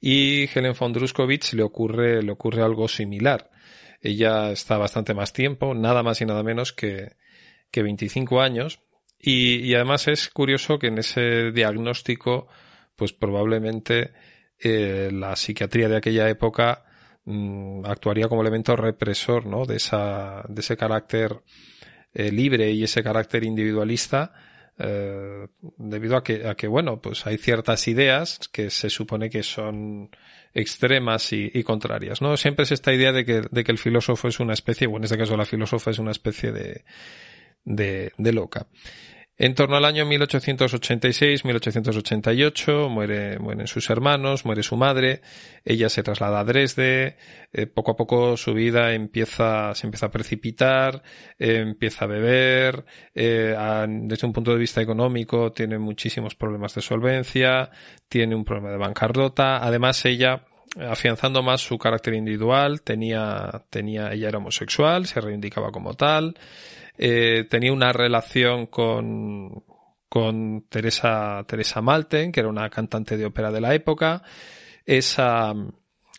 y 0.02 0.50
Helen 0.54 0.74
von 0.78 0.94
Druskowitz 0.94 1.54
le 1.54 1.64
ocurre, 1.64 2.24
le 2.24 2.32
ocurre 2.32 2.64
algo 2.64 2.88
similar. 2.88 3.52
Ella 4.02 4.52
está 4.52 4.78
bastante 4.78 5.14
más 5.14 5.34
tiempo, 5.34 5.74
nada 5.74 6.04
más 6.04 6.22
y 6.22 6.26
nada 6.26 6.44
menos 6.44 6.74
que, 6.74 7.16
que 7.72 7.84
25 7.84 8.42
años 8.42 8.80
y, 9.20 9.58
y 9.58 9.76
además 9.76 10.08
es 10.08 10.30
curioso 10.30 10.80
que 10.80 10.88
en 10.88 10.98
ese 11.00 11.52
diagnóstico 11.52 12.48
pues 12.96 13.14
probablemente 13.14 14.12
eh, 14.60 15.10
la 15.14 15.36
psiquiatría 15.36 15.88
de 15.88 15.98
aquella 15.98 16.28
época 16.30 16.84
mm, 17.26 17.86
actuaría 17.86 18.28
como 18.28 18.42
elemento 18.42 18.76
represor 18.76 19.46
¿no? 19.46 19.66
de, 19.66 19.76
esa, 19.76 20.44
de 20.50 20.62
ese 20.62 20.76
carácter 20.76 21.44
eh, 22.20 22.32
libre 22.32 22.72
y 22.72 22.84
ese 22.84 23.04
carácter 23.04 23.44
individualista 23.44 24.34
eh, 24.80 25.46
debido 25.78 26.18
a 26.18 26.24
que, 26.24 26.48
a 26.48 26.56
que, 26.56 26.68
bueno, 26.68 27.00
pues 27.00 27.28
hay 27.28 27.38
ciertas 27.38 27.88
ideas 27.88 28.40
que 28.52 28.72
se 28.72 28.90
supone 28.90 29.30
que 29.30 29.44
son 29.44 30.10
extremas 30.52 31.32
y, 31.32 31.62
contrarias, 31.62 32.20
¿no? 32.20 32.36
Siempre 32.36 32.64
es 32.64 32.72
esta 32.72 32.92
idea 32.92 33.12
de 33.12 33.24
que, 33.24 33.44
de 33.52 33.64
que 33.64 33.72
el 33.72 33.78
filósofo 33.78 34.30
es 34.30 34.40
una 34.40 34.54
especie, 34.54 34.88
o 34.88 34.98
en 34.98 35.04
este 35.04 35.16
caso 35.16 35.38
la 35.38 35.46
filósofa 35.46 35.92
es 35.92 36.00
una 36.00 36.10
especie 36.10 36.52
de, 36.52 36.84
de 37.64 38.34
loca. 38.34 38.66
En 39.40 39.54
torno 39.54 39.78
al 39.78 39.86
año 39.86 40.04
1886-1888 40.06 42.90
muere, 42.90 43.38
mueren 43.38 43.68
sus 43.68 43.88
hermanos, 43.92 44.46
muere 44.46 44.64
su 44.64 44.78
madre, 44.78 45.22
ella 45.64 45.90
se 45.90 46.02
traslada 46.02 46.40
a 46.40 46.44
Dresde, 46.44 47.18
eh, 47.54 47.68
poco 47.68 47.92
a 47.92 47.96
poco 47.96 48.36
su 48.36 48.56
vida 48.56 48.94
empieza, 48.94 49.76
se 49.76 49.86
empieza 49.86 50.08
a 50.08 50.12
precipitar, 50.12 51.04
eh, 51.38 51.58
empieza 51.58 52.06
a 52.06 52.08
beber, 52.08 52.84
eh, 53.14 53.56
desde 53.88 54.26
un 54.26 54.34
punto 54.34 54.54
de 54.54 54.58
vista 54.58 54.82
económico 54.82 55.52
tiene 55.52 55.78
muchísimos 55.78 56.34
problemas 56.34 56.74
de 56.74 56.82
solvencia, 56.82 57.70
tiene 58.10 58.34
un 58.34 58.44
problema 58.44 58.72
de 58.72 58.78
bancarrota, 58.78 59.58
además 59.58 60.04
ella 60.06 60.48
afianzando 60.80 61.44
más 61.44 61.62
su 61.62 61.78
carácter 61.78 62.16
individual, 62.16 62.82
tenía, 62.82 63.66
tenía, 63.70 64.12
ella 64.12 64.30
era 64.30 64.40
homosexual, 64.40 65.06
se 65.06 65.22
reivindicaba 65.22 65.72
como 65.72 65.94
tal, 65.94 66.34
eh, 66.98 67.46
tenía 67.50 67.74
una 67.74 67.94
relación 67.94 68.68
con, 68.68 69.64
con 70.10 70.66
Teresa, 70.70 71.44
Teresa 71.48 71.82
Malten, 71.82 72.32
que 72.32 72.40
era 72.40 72.50
una 72.50 72.70
cantante 72.70 73.18
de 73.18 73.26
ópera 73.26 73.52
de 73.52 73.62
la 73.62 73.74
época. 73.74 74.24
Esa, 74.86 75.54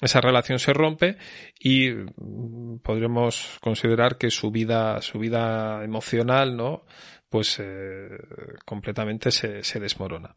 esa 0.01 0.21
relación 0.21 0.59
se 0.59 0.73
rompe 0.73 1.17
y 1.59 1.91
mm, 1.91 2.79
podríamos 2.79 3.59
considerar 3.61 4.19
que 4.19 4.31
su 4.31 4.51
vida, 4.51 5.01
su 5.03 5.19
vida 5.19 5.83
emocional, 5.85 6.57
¿no? 6.57 6.85
Pues 7.29 7.59
eh, 7.61 8.09
completamente 8.65 9.31
se, 9.31 9.63
se 9.63 9.81
desmorona. 9.81 10.35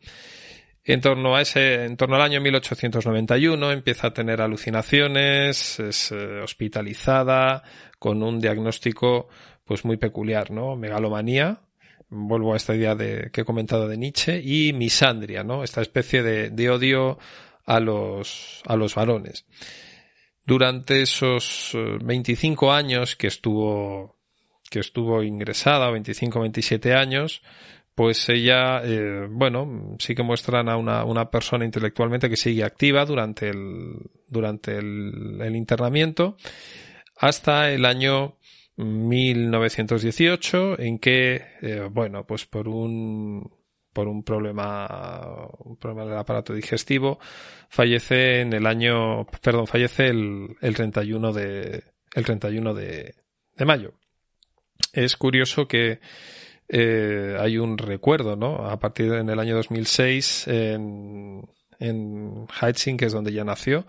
En 0.84 1.00
torno 1.00 1.36
a 1.36 1.42
ese, 1.42 1.86
en 1.86 1.96
torno 1.96 2.16
al 2.16 2.24
año 2.24 2.42
1891 2.42 3.72
empieza 3.72 4.08
a 4.08 4.14
tener 4.14 4.42
alucinaciones, 4.42 5.80
es 5.80 6.12
eh, 6.12 6.42
hospitalizada 6.42 7.62
con 8.00 8.24
un 8.24 8.40
diagnóstico 8.40 9.28
pues 9.66 9.86
muy 9.86 9.98
peculiar, 9.98 10.52
¿no? 10.52 10.76
Megalomanía, 10.76 11.62
vuelvo 12.10 12.54
a 12.54 12.58
esta 12.58 12.76
idea 12.76 12.96
de, 12.96 13.30
que 13.32 13.42
he 13.42 13.46
comentado 13.46 13.88
de 13.88 13.98
Nietzsche, 13.98 14.42
y 14.44 14.74
misandria, 14.74 15.44
¿no? 15.44 15.64
Esta 15.64 15.82
especie 15.82 16.22
de, 16.24 16.70
odio 16.70 17.18
a 17.66 17.80
los, 17.80 18.62
a 18.66 18.76
los 18.76 18.96
varones. 18.96 19.46
Durante 20.46 21.02
esos 21.02 21.72
25 22.04 22.66
eh, 22.66 22.76
años 22.76 23.16
que 23.16 23.28
estuvo, 23.28 24.18
que 24.70 24.80
estuvo 24.80 25.24
ingresada, 25.24 25.90
25, 25.90 26.42
27 26.42 26.94
años, 26.94 27.42
pues 27.96 28.28
ella, 28.30 28.82
eh, 28.84 29.28
bueno, 29.30 29.96
sí 30.00 30.16
que 30.16 30.24
muestran 30.24 30.68
a 30.68 30.78
una, 30.78 31.06
una, 31.06 31.30
persona 31.30 31.66
intelectualmente 31.66 32.30
que 32.30 32.38
sigue 32.38 32.64
activa 32.64 33.06
durante 33.06 33.50
el, 33.50 34.10
durante 34.28 34.78
el 34.78 35.56
internamiento 35.56 36.38
hasta 37.22 37.72
el 37.72 37.86
año 37.86 38.38
1918 38.78 40.80
en 40.80 41.00
que, 41.00 41.44
eh, 41.62 41.88
bueno, 41.92 42.26
pues 42.26 42.46
por 42.46 42.68
un 42.68 43.52
por 43.94 44.08
un 44.08 44.24
problema, 44.24 45.48
un 45.60 45.78
problema 45.78 46.06
del 46.06 46.18
aparato 46.18 46.54
digestivo, 46.54 47.20
fallece 47.70 48.42
en 48.42 48.54
el 48.54 48.66
año, 48.66 49.26
perdón, 49.42 49.68
fallece 49.68 50.08
el, 50.08 50.56
el 50.62 50.76
31 50.76 51.34
de, 51.34 51.84
el 52.14 52.26
31 52.26 52.74
de, 52.74 53.16
de 53.58 53.66
mayo. 53.66 53.94
Es 54.94 55.18
curioso 55.18 55.68
que 55.68 56.00
eh, 56.68 57.38
hay 57.40 57.58
un 57.58 57.78
recuerdo, 57.78 58.36
¿no? 58.36 58.66
A 58.66 58.80
partir 58.80 59.12
de 59.12 59.20
en 59.20 59.30
el 59.30 59.40
año 59.40 59.56
2006 59.56 60.48
en, 60.48 61.50
en 61.80 62.48
Heitzing, 62.62 62.98
que 62.98 63.06
es 63.06 63.14
donde 63.14 63.34
ya 63.34 63.44
nació, 63.44 63.86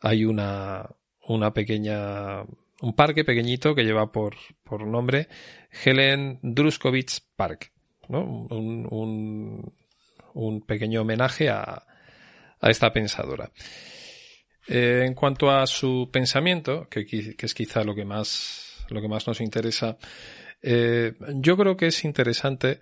hay 0.00 0.26
una, 0.26 0.90
una 1.26 1.54
pequeña 1.54 2.44
un 2.80 2.94
parque 2.94 3.24
pequeñito 3.24 3.74
que 3.74 3.84
lleva 3.84 4.10
por, 4.10 4.36
por 4.62 4.86
nombre 4.86 5.28
Helen 5.84 6.38
Druskowitz 6.42 7.20
Park, 7.36 7.72
¿no? 8.08 8.24
Un, 8.50 9.72
un, 10.34 10.60
pequeño 10.62 11.02
homenaje 11.02 11.48
a, 11.48 11.84
a 12.60 12.70
esta 12.70 12.92
pensadora. 12.92 13.50
Eh, 14.68 15.04
en 15.06 15.14
cuanto 15.14 15.50
a 15.50 15.66
su 15.66 16.10
pensamiento, 16.12 16.88
que, 16.88 17.04
que, 17.04 17.34
es 17.38 17.54
quizá 17.54 17.82
lo 17.82 17.94
que 17.94 18.04
más, 18.04 18.84
lo 18.88 19.00
que 19.00 19.08
más 19.08 19.26
nos 19.26 19.40
interesa, 19.40 19.98
eh, 20.62 21.14
yo 21.34 21.56
creo 21.56 21.76
que 21.76 21.86
es 21.86 22.04
interesante 22.04 22.80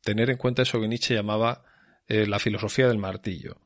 tener 0.00 0.30
en 0.30 0.36
cuenta 0.36 0.62
eso 0.62 0.80
que 0.80 0.88
Nietzsche 0.88 1.14
llamaba 1.14 1.64
eh, 2.06 2.26
la 2.26 2.38
filosofía 2.38 2.88
del 2.88 2.98
martillo. 2.98 3.60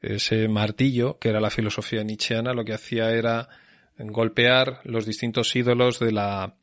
Ese 0.00 0.48
martillo, 0.48 1.18
que 1.18 1.30
era 1.30 1.40
la 1.40 1.50
filosofía 1.50 2.04
nietzscheana, 2.04 2.52
lo 2.52 2.64
que 2.64 2.74
hacía 2.74 3.10
era 3.10 3.48
golpear 3.98 4.80
los 4.84 5.06
distintos 5.06 5.54
ídolos 5.56 5.98
de 5.98 6.12
la 6.12 6.54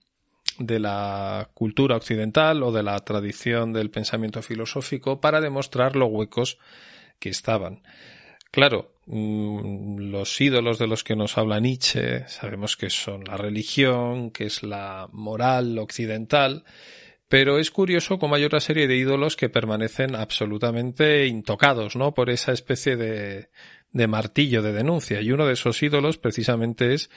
de 0.57 0.79
la 0.79 1.49
cultura 1.53 1.95
occidental 1.95 2.61
o 2.63 2.71
de 2.71 2.83
la 2.83 2.99
tradición 2.99 3.73
del 3.73 3.89
pensamiento 3.89 4.41
filosófico 4.41 5.19
para 5.19 5.41
demostrar 5.41 5.95
lo 5.95 6.07
huecos 6.07 6.59
que 7.19 7.29
estaban. 7.29 7.81
Claro, 8.51 8.93
mm, 9.05 10.11
los 10.11 10.39
ídolos 10.41 10.77
de 10.77 10.87
los 10.87 11.03
que 11.03 11.15
nos 11.15 11.37
habla 11.37 11.59
Nietzsche 11.59 12.27
sabemos 12.27 12.75
que 12.75 12.89
son 12.89 13.23
la 13.23 13.37
religión, 13.37 14.31
que 14.31 14.45
es 14.45 14.61
la 14.61 15.07
moral 15.13 15.79
occidental, 15.79 16.65
pero 17.29 17.59
es 17.59 17.71
curioso 17.71 18.19
cómo 18.19 18.35
hay 18.35 18.43
otra 18.43 18.59
serie 18.59 18.87
de 18.87 18.97
ídolos 18.97 19.37
que 19.37 19.47
permanecen 19.47 20.15
absolutamente 20.15 21.27
intocados, 21.27 21.95
¿no? 21.95 22.13
Por 22.13 22.29
esa 22.29 22.51
especie 22.51 22.97
de, 22.97 23.47
de 23.91 24.07
martillo 24.07 24.61
de 24.61 24.73
denuncia. 24.73 25.21
Y 25.21 25.31
uno 25.31 25.45
de 25.45 25.53
esos 25.53 25.81
ídolos 25.83 26.17
precisamente 26.17 26.93
es 26.93 27.09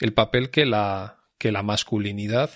el 0.00 0.12
papel 0.12 0.50
que 0.50 0.66
la, 0.66 1.18
que 1.38 1.52
la 1.52 1.62
masculinidad 1.62 2.50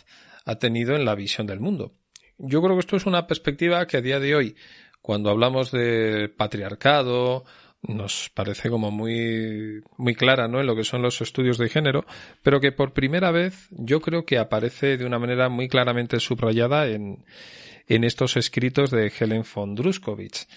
ha 0.44 0.58
tenido 0.58 0.94
en 0.94 1.04
la 1.04 1.14
visión 1.14 1.46
del 1.46 1.60
mundo. 1.60 1.92
Yo 2.38 2.62
creo 2.62 2.74
que 2.74 2.80
esto 2.80 2.96
es 2.96 3.06
una 3.06 3.26
perspectiva 3.26 3.86
que 3.86 3.96
a 3.96 4.02
día 4.02 4.20
de 4.20 4.34
hoy, 4.34 4.56
cuando 5.00 5.30
hablamos 5.30 5.70
de 5.70 6.28
patriarcado, 6.36 7.44
nos 7.82 8.30
parece 8.34 8.68
como 8.68 8.90
muy, 8.90 9.82
muy 9.96 10.14
clara, 10.14 10.48
¿no? 10.48 10.60
En 10.60 10.66
lo 10.66 10.76
que 10.76 10.84
son 10.84 11.02
los 11.02 11.20
estudios 11.20 11.58
de 11.58 11.68
género, 11.68 12.04
pero 12.42 12.60
que 12.60 12.72
por 12.72 12.92
primera 12.92 13.30
vez 13.30 13.68
yo 13.70 14.00
creo 14.00 14.24
que 14.24 14.38
aparece 14.38 14.96
de 14.96 15.06
una 15.06 15.18
manera 15.18 15.48
muy 15.48 15.68
claramente 15.68 16.20
subrayada 16.20 16.88
en, 16.88 17.24
en 17.86 18.04
estos 18.04 18.36
escritos 18.36 18.90
de 18.90 19.12
Helen 19.18 19.44
von 19.54 19.74
Druskowitz. 19.74 20.48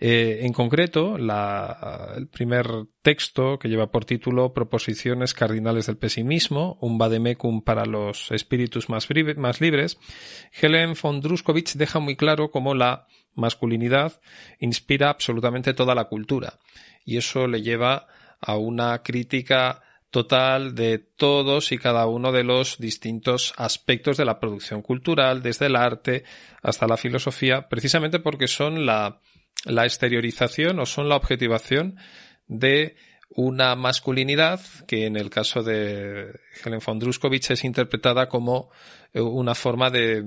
Eh, 0.00 0.40
en 0.42 0.52
concreto, 0.52 1.18
la, 1.18 2.14
el 2.16 2.28
primer 2.28 2.66
texto 3.02 3.58
que 3.58 3.68
lleva 3.68 3.90
por 3.90 4.04
título 4.04 4.54
Proposiciones 4.54 5.34
cardinales 5.34 5.86
del 5.86 5.96
pesimismo, 5.96 6.78
un 6.80 6.98
vademecum 6.98 7.62
para 7.62 7.84
los 7.84 8.30
espíritus 8.30 8.88
más, 8.88 9.08
más 9.36 9.60
libres, 9.60 9.98
Helen 10.60 10.94
von 11.00 11.20
Druskowitz 11.20 11.74
deja 11.74 11.98
muy 11.98 12.16
claro 12.16 12.50
cómo 12.50 12.74
la 12.74 13.06
masculinidad 13.34 14.20
inspira 14.58 15.10
absolutamente 15.10 15.74
toda 15.74 15.94
la 15.94 16.04
cultura. 16.04 16.58
Y 17.04 17.16
eso 17.16 17.46
le 17.46 17.62
lleva 17.62 18.06
a 18.40 18.56
una 18.56 19.02
crítica 19.02 19.82
total 20.10 20.74
de 20.74 20.98
todos 20.98 21.72
y 21.72 21.78
cada 21.78 22.06
uno 22.06 22.32
de 22.32 22.44
los 22.44 22.78
distintos 22.78 23.52
aspectos 23.56 24.16
de 24.16 24.24
la 24.24 24.40
producción 24.40 24.82
cultural, 24.82 25.42
desde 25.42 25.66
el 25.66 25.76
arte 25.76 26.24
hasta 26.62 26.86
la 26.86 26.96
filosofía, 26.96 27.68
precisamente 27.68 28.18
porque 28.18 28.48
son 28.48 28.86
la, 28.86 29.20
la 29.64 29.84
exteriorización 29.84 30.80
o 30.80 30.86
son 30.86 31.08
la 31.08 31.16
objetivación 31.16 31.96
de 32.46 32.96
una 33.30 33.76
masculinidad 33.76 34.60
que 34.86 35.04
en 35.04 35.16
el 35.16 35.28
caso 35.28 35.62
de 35.62 36.40
Helen 36.64 36.80
von 36.84 36.98
Druskowitz 36.98 37.50
es 37.50 37.64
interpretada 37.64 38.28
como 38.28 38.70
eh, 39.12 39.20
una 39.20 39.54
forma 39.54 39.90
de, 39.90 40.24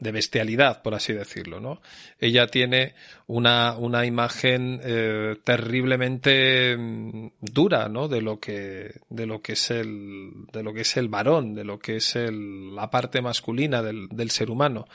de 0.00 0.12
bestialidad, 0.12 0.82
por 0.82 0.94
así 0.94 1.12
decirlo, 1.12 1.60
¿no? 1.60 1.80
Ella 2.18 2.46
tiene 2.46 2.94
una, 3.26 3.76
una 3.76 4.06
imagen 4.06 4.80
eh, 4.82 5.36
terriblemente 5.44 6.76
mm, 6.76 7.28
dura, 7.40 7.88
¿no? 7.88 8.08
De 8.08 8.20
lo 8.20 8.38
que, 8.38 9.00
de 9.08 9.26
lo 9.26 9.40
que 9.40 9.52
es 9.52 9.70
el, 9.70 10.46
de 10.52 10.62
lo 10.62 10.72
que 10.72 10.82
es 10.82 10.96
el 10.96 11.08
varón, 11.08 11.54
de 11.54 11.64
lo 11.64 11.78
que 11.78 11.96
es 11.96 12.16
el, 12.16 12.74
la 12.74 12.90
parte 12.90 13.20
masculina 13.20 13.82
del, 13.82 14.08
del 14.08 14.30
ser 14.30 14.50
humano, 14.50 14.86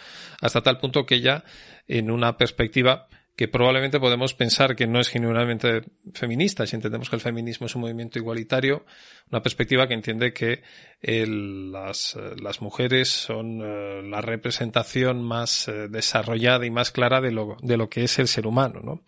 hasta 0.41 0.61
tal 0.61 0.79
punto 0.79 1.05
que 1.05 1.15
ella, 1.15 1.43
en 1.87 2.09
una 2.09 2.37
perspectiva 2.37 3.07
que 3.35 3.47
probablemente 3.47 3.99
podemos 3.99 4.35
pensar 4.35 4.75
que 4.75 4.85
no 4.85 4.99
es 4.99 5.09
genuinamente 5.09 5.81
feminista, 6.13 6.67
si 6.67 6.75
entendemos 6.75 7.09
que 7.09 7.15
el 7.15 7.21
feminismo 7.21 7.65
es 7.65 7.75
un 7.75 7.81
movimiento 7.81 8.19
igualitario, 8.19 8.85
una 9.31 9.41
perspectiva 9.41 9.87
que 9.87 9.95
entiende 9.95 10.33
que 10.33 10.61
las, 11.01 12.15
las, 12.39 12.61
mujeres 12.61 13.09
son 13.09 13.61
eh, 13.61 14.03
la 14.03 14.21
representación 14.21 15.23
más 15.23 15.67
eh, 15.67 15.87
desarrollada 15.89 16.65
y 16.65 16.71
más 16.71 16.91
clara 16.91 17.21
de 17.21 17.31
lo, 17.31 17.57
de 17.61 17.77
lo 17.77 17.89
que 17.89 18.03
es 18.03 18.19
el 18.19 18.27
ser 18.27 18.45
humano. 18.45 18.81
¿no? 18.83 19.03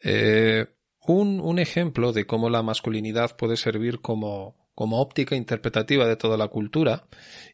Eh, 0.00 0.66
un, 1.06 1.38
un, 1.40 1.58
ejemplo 1.58 2.12
de 2.14 2.26
cómo 2.26 2.48
la 2.48 2.62
masculinidad 2.62 3.36
puede 3.36 3.58
servir 3.58 4.00
como, 4.00 4.70
como 4.74 5.02
óptica 5.02 5.36
interpretativa 5.36 6.06
de 6.06 6.16
toda 6.16 6.38
la 6.38 6.48
cultura 6.48 7.04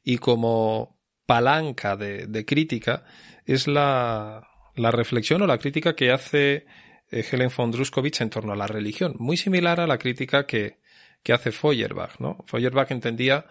y 0.05 0.19
como 0.19 1.01
palanca 1.27 1.97
de 1.97 2.45
crítica 2.45 3.05
es 3.45 3.67
la, 3.67 4.50
la 4.81 4.91
reflexión 4.91 5.43
o 5.43 5.47
la 5.47 5.59
crítica 5.59 5.95
que 5.95 6.11
hace 6.11 6.67
eh, 7.11 7.25
Helen 7.31 7.51
von 7.57 7.71
Druskowitz 7.71 8.21
en 8.21 8.31
torno 8.31 8.53
a 8.53 8.57
la 8.57 8.67
religión, 8.67 9.15
muy 9.19 9.37
similar 9.37 9.81
a 9.81 9.87
la 9.87 9.99
crítica 9.99 10.47
que, 10.47 10.79
que 11.23 11.33
hace 11.33 11.53
Feuerbach, 11.53 12.19
¿no? 12.19 12.45
Feuerbach 12.47 12.91
entendía 12.91 13.47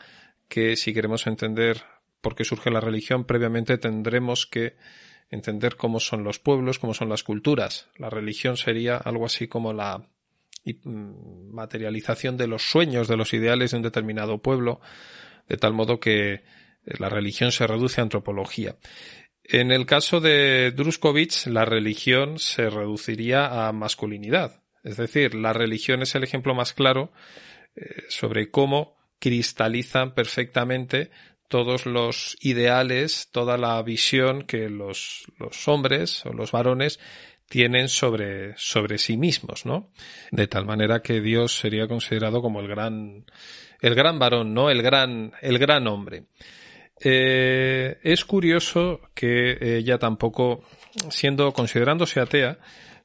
que 0.48 0.75
si 0.75 0.93
queremos 0.93 1.27
entender 1.27 1.83
por 2.21 2.36
qué 2.36 2.43
surge 2.43 2.71
la 2.71 2.81
religión, 2.81 3.25
previamente 3.25 3.77
tendremos 3.77 4.45
que 4.45 4.75
entender 5.29 5.75
cómo 5.75 6.00
son 6.00 6.24
los 6.24 6.39
pueblos, 6.39 6.79
cómo 6.79 6.93
son 6.93 7.09
las 7.09 7.24
culturas. 7.24 7.88
La 7.98 8.09
religión 8.09 8.57
sería 8.57 8.98
algo 8.98 9.25
así 9.25 9.48
como 9.48 9.74
la 9.74 10.09
mm, 10.65 11.53
materialización 11.53 12.36
de 12.36 12.48
los 12.48 12.63
sueños, 12.63 13.07
de 13.07 13.17
los 13.17 13.33
ideales 13.33 13.71
de 13.71 13.77
un 13.77 13.83
determinado 13.83 14.39
pueblo, 14.39 14.81
de 15.48 15.57
tal 15.57 15.74
modo 15.74 16.00
que 16.00 16.43
la 16.86 17.09
religión 17.09 17.51
se 17.51 17.67
reduce 17.67 18.01
a 18.01 18.03
antropología. 18.03 18.75
En 19.51 19.72
el 19.72 19.88
caso 19.88 20.20
de 20.20 20.72
Druskowitz, 20.72 21.48
la 21.48 21.65
religión 21.65 22.38
se 22.38 22.70
reduciría 22.70 23.68
a 23.68 23.72
masculinidad. 23.72 24.62
Es 24.84 24.98
decir, 24.98 25.34
la 25.34 25.53
religión 25.53 26.03
es 26.03 26.13
el 26.13 26.24
ejemplo 26.24 26.53
más 26.53 26.74
claro 26.74 27.12
eh, 27.75 28.03
sobre 28.10 28.51
cómo 28.51 28.96
cristalizan 29.18 30.13
perfectamente 30.13 31.10
todos 31.48 31.88
los 31.88 32.38
ideales, 32.41 33.29
toda 33.32 33.58
la 33.58 33.82
visión 33.82 34.44
que 34.44 34.70
los, 34.70 35.25
los 35.39 35.68
hombres 35.68 36.24
o 36.27 36.32
los 36.32 36.51
varones 36.51 37.00
tienen 37.50 37.89
sobre, 37.89 38.53
sobre 38.56 39.00
sí 39.00 39.18
mismos, 39.18 39.65
¿no? 39.65 39.91
De 40.29 40.46
tal 40.46 40.68
manera 40.68 41.01
que 41.01 41.22
Dios 41.22 41.58
sería 41.58 41.88
considerado 41.88 42.44
como 42.44 42.60
el 42.60 42.68
gran, 42.68 43.25
el 43.82 43.96
gran 43.96 44.20
varón, 44.20 44.53
¿no? 44.53 44.70
El 44.70 44.84
gran, 44.84 45.34
el 45.41 45.58
gran 45.58 45.88
hombre. 45.88 46.25
Eh, 47.01 47.98
es 48.03 48.25
curioso 48.25 49.01
que 49.13 49.77
ella 49.77 49.98
tampoco, 49.98 50.63
siendo, 51.10 51.53
considerándose 51.53 52.20
atea, 52.20 52.60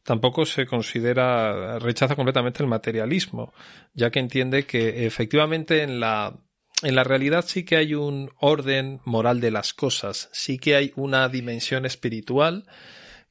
tampoco 0.05 0.47
se 0.47 0.67
considera, 0.67 1.79
rechaza 1.79 2.15
completamente 2.15 2.63
el 2.63 2.69
materialismo, 2.69 3.53
ya 3.95 4.11
que 4.11 4.21
entiende 4.21 4.67
que 4.67 5.07
efectivamente 5.07 5.83
en 5.83 5.99
la, 5.99 6.39
en 6.83 6.95
la 6.95 7.05
realidad 7.05 7.45
sí 7.47 7.65
que 7.65 7.77
hay 7.77 7.95
un 7.95 8.31
orden 8.39 9.01
moral 9.05 9.41
de 9.41 9.51
las 9.51 9.73
cosas, 9.73 10.29
sí 10.33 10.59
que 10.59 10.77
hay 10.77 10.93
una 10.97 11.29
dimensión 11.29 11.87
espiritual 11.87 12.67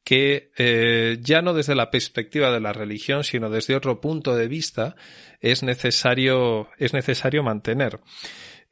que 0.03 0.51
eh, 0.57 1.17
ya 1.21 1.41
no 1.41 1.53
desde 1.53 1.75
la 1.75 1.89
perspectiva 1.89 2.51
de 2.51 2.59
la 2.59 2.73
religión, 2.73 3.23
sino 3.23 3.49
desde 3.49 3.75
otro 3.75 4.01
punto 4.01 4.35
de 4.35 4.47
vista, 4.47 4.95
es 5.39 5.63
necesario, 5.63 6.67
es 6.77 6.93
necesario 6.93 7.41
mantener. 7.41 7.99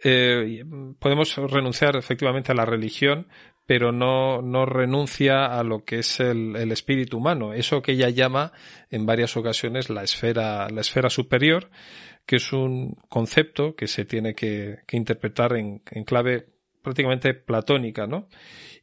Eh, 0.03 0.63
podemos 0.99 1.35
renunciar 1.35 1.95
efectivamente 1.95 2.51
a 2.51 2.55
la 2.55 2.65
religión, 2.65 3.27
pero 3.65 3.91
no, 3.91 4.41
no 4.41 4.65
renuncia 4.65 5.45
a 5.45 5.63
lo 5.63 5.85
que 5.85 5.99
es 5.99 6.19
el, 6.19 6.55
el, 6.55 6.71
espíritu 6.71 7.17
humano, 7.17 7.53
eso 7.53 7.81
que 7.81 7.93
ella 7.93 8.09
llama 8.09 8.51
en 8.89 9.05
varias 9.05 9.37
ocasiones 9.37 9.89
la 9.89 10.03
esfera, 10.03 10.67
la 10.69 10.81
esfera 10.81 11.09
superior, 11.09 11.69
que 12.25 12.37
es 12.37 12.51
un 12.53 12.95
concepto 13.09 13.75
que 13.75 13.87
se 13.87 14.05
tiene 14.05 14.33
que, 14.33 14.79
que 14.87 14.97
interpretar 14.97 15.55
en, 15.55 15.81
en, 15.91 16.03
clave 16.03 16.47
prácticamente 16.81 17.33
platónica, 17.33 18.07
¿no? 18.07 18.27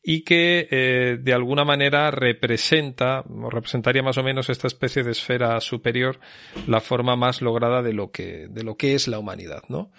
Y 0.02 0.22
que 0.22 0.68
eh, 0.70 1.18
de 1.20 1.32
alguna 1.34 1.64
manera 1.64 2.10
representa, 2.10 3.20
o 3.20 3.50
representaría 3.50 4.02
más 4.02 4.16
o 4.16 4.22
menos 4.22 4.48
esta 4.48 4.68
especie 4.68 5.02
de 5.02 5.10
esfera 5.10 5.60
superior, 5.60 6.20
la 6.66 6.80
forma 6.80 7.16
más 7.16 7.42
lograda 7.42 7.82
de 7.82 7.92
lo 7.92 8.10
que, 8.10 8.46
de 8.48 8.62
lo 8.62 8.76
que 8.76 8.94
es 8.94 9.08
la 9.08 9.18
humanidad, 9.18 9.64
¿no? 9.68 9.90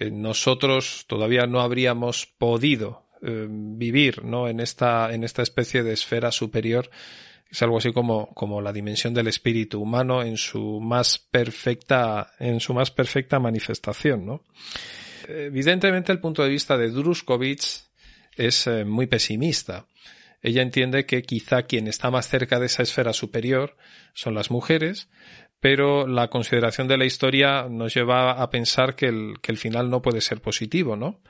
Eh, 0.00 0.10
nosotros 0.10 1.04
todavía 1.06 1.46
no 1.46 1.60
habríamos 1.60 2.26
podido 2.26 3.06
eh, 3.22 3.46
vivir 3.48 4.24
¿no? 4.24 4.48
en, 4.48 4.58
esta, 4.58 5.12
en 5.12 5.22
esta 5.22 5.42
especie 5.42 5.82
de 5.82 5.92
esfera 5.92 6.32
superior 6.32 6.90
es 7.50 7.62
algo 7.62 7.78
así 7.78 7.92
como, 7.92 8.32
como 8.32 8.60
la 8.60 8.72
dimensión 8.72 9.12
del 9.12 9.26
espíritu 9.26 9.80
humano 9.80 10.22
en 10.22 10.36
su 10.36 10.80
más 10.80 11.18
perfecta, 11.18 12.32
en 12.38 12.60
su 12.60 12.72
más 12.74 12.90
perfecta 12.90 13.40
manifestación, 13.40 14.24
¿no? 14.24 14.44
Evidentemente 15.28 16.12
el 16.12 16.20
punto 16.20 16.42
de 16.42 16.48
vista 16.48 16.78
de 16.78 16.90
Druskowitz 16.90 17.90
es 18.36 18.66
eh, 18.66 18.84
muy 18.84 19.06
pesimista. 19.06 19.86
Ella 20.42 20.62
entiende 20.62 21.04
que 21.06 21.22
quizá 21.22 21.64
quien 21.64 21.88
está 21.88 22.10
más 22.10 22.28
cerca 22.28 22.58
de 22.58 22.66
esa 22.66 22.82
esfera 22.82 23.12
superior 23.12 23.76
son 24.14 24.34
las 24.34 24.50
mujeres, 24.50 25.08
pero 25.60 26.06
la 26.06 26.28
consideración 26.28 26.88
de 26.88 26.96
la 26.96 27.04
historia 27.04 27.68
nos 27.68 27.94
lleva 27.94 28.32
a 28.32 28.50
pensar 28.50 28.96
que 28.96 29.06
el, 29.06 29.34
que 29.42 29.52
el 29.52 29.58
final 29.58 29.90
no 29.90 30.00
puede 30.00 30.22
ser 30.22 30.40
positivo, 30.40 30.96
¿no? 30.96 31.20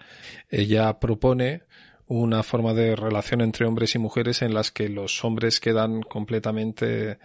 Ella 0.49 0.99
propone 1.01 1.63
una 2.07 2.43
forma 2.43 2.73
de 2.73 2.97
relación 2.97 3.41
entre 3.41 3.67
hombres 3.67 3.95
y 3.95 3.99
mujeres 3.99 4.43
en 4.43 4.55
las 4.55 4.71
que 4.71 4.89
los 4.89 5.25
hombres 5.25 5.61
quedan 5.61 6.03
completamente 6.03 7.19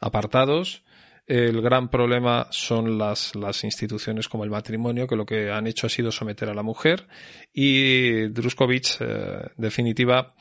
apartados. 0.00 0.84
El 1.26 1.60
gran 1.60 1.90
problema 1.90 2.46
son 2.50 2.98
las, 2.98 3.34
las 3.36 3.62
instituciones 3.62 4.28
como 4.28 4.44
el 4.44 4.50
matrimonio, 4.50 5.06
que 5.06 5.16
lo 5.16 5.26
que 5.26 5.50
han 5.50 5.66
hecho 5.66 5.86
ha 5.86 5.90
sido 5.90 6.10
someter 6.10 6.48
a 6.48 6.54
la 6.54 6.62
mujer. 6.62 7.06
Y 7.52 8.28
Druskowitz, 8.28 8.98
eh, 9.00 9.50
definitiva, 9.56 10.34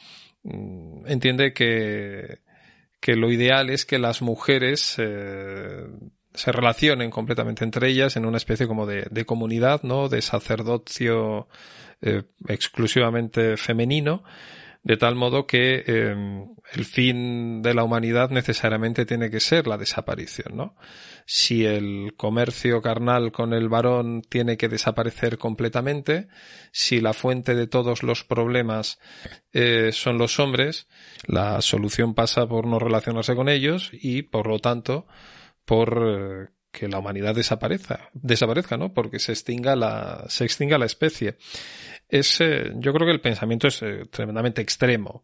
mm, 0.43 1.07
entiende 1.07 1.51
que 1.53 2.39
que 2.99 3.15
lo 3.15 3.31
ideal 3.31 3.69
es 3.69 3.85
que 3.85 3.99
las 3.99 4.21
mujeres 4.21 4.95
eh, 4.97 5.85
se 6.33 6.51
relacionen 6.51 7.09
completamente 7.09 7.63
entre 7.63 7.89
ellas 7.89 8.15
en 8.15 8.25
una 8.25 8.37
especie 8.37 8.67
como 8.67 8.85
de, 8.85 9.25
comunidad, 9.25 9.83
¿no? 9.83 10.09
De 10.09 10.21
sacerdocio 10.21 11.47
eh, 12.01 12.23
exclusivamente 12.47 13.57
femenino, 13.57 14.23
de 14.87 14.95
tal 14.95 15.15
modo 15.15 15.45
que 15.45 15.83
eh, 15.85 16.15
el 16.71 16.85
fin 16.85 17.61
de 17.61 17.73
la 17.73 17.83
humanidad 17.83 18.29
necesariamente 18.29 19.05
tiene 19.05 19.29
que 19.29 19.41
ser 19.41 19.67
la 19.67 19.77
desaparición, 19.77 20.55
¿no? 20.55 20.77
Si 21.25 21.65
el 21.65 22.13
comercio 22.15 22.81
carnal 22.81 23.33
con 23.33 23.51
el 23.51 23.67
varón 23.67 24.21
tiene 24.21 24.55
que 24.55 24.69
desaparecer 24.69 25.37
completamente, 25.37 26.29
si 26.71 27.01
la 27.01 27.11
fuente 27.11 27.53
de 27.53 27.67
todos 27.67 28.01
los 28.01 28.23
problemas 28.23 28.97
eh, 29.51 29.89
son 29.91 30.17
los 30.17 30.39
hombres, 30.39 30.87
la 31.25 31.61
solución 31.61 32.13
pasa 32.13 32.47
por 32.47 32.65
no 32.65 32.79
relacionarse 32.79 33.35
con 33.35 33.49
ellos 33.49 33.89
y, 33.91 34.21
por 34.21 34.47
lo 34.47 34.59
tanto, 34.59 35.05
por 35.65 36.01
eh, 36.01 36.56
que 36.77 36.87
la 36.87 36.99
humanidad 36.99 37.33
desaparezca, 37.33 38.11
desaparezca, 38.13 38.77
¿no? 38.77 38.93
Porque 38.93 39.17
se 39.17 39.31
extinga 39.31 39.75
la, 39.75 40.25
se 40.27 40.45
extinga 40.45 40.77
la 40.77 40.85
especie. 40.85 41.37
Es, 42.07 42.39
eh, 42.39 42.71
yo 42.75 42.93
creo 42.93 43.07
que 43.07 43.13
el 43.13 43.21
pensamiento 43.21 43.67
es 43.67 43.81
eh, 43.81 44.05
tremendamente 44.11 44.61
extremo. 44.61 45.23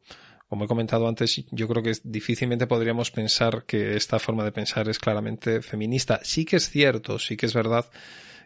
Como 0.49 0.65
he 0.65 0.67
comentado 0.67 1.07
antes, 1.07 1.45
yo 1.51 1.67
creo 1.67 1.83
que 1.83 1.93
difícilmente 2.03 2.65
podríamos 2.65 3.11
pensar 3.11 3.65
que 3.65 3.95
esta 3.95 4.17
forma 4.17 4.43
de 4.43 4.51
pensar 4.51 4.89
es 4.89 4.97
claramente 4.97 5.61
feminista. 5.61 6.21
Sí 6.23 6.43
que 6.43 6.55
es 6.55 6.69
cierto, 6.69 7.19
sí 7.19 7.37
que 7.37 7.45
es 7.45 7.53
verdad 7.53 7.85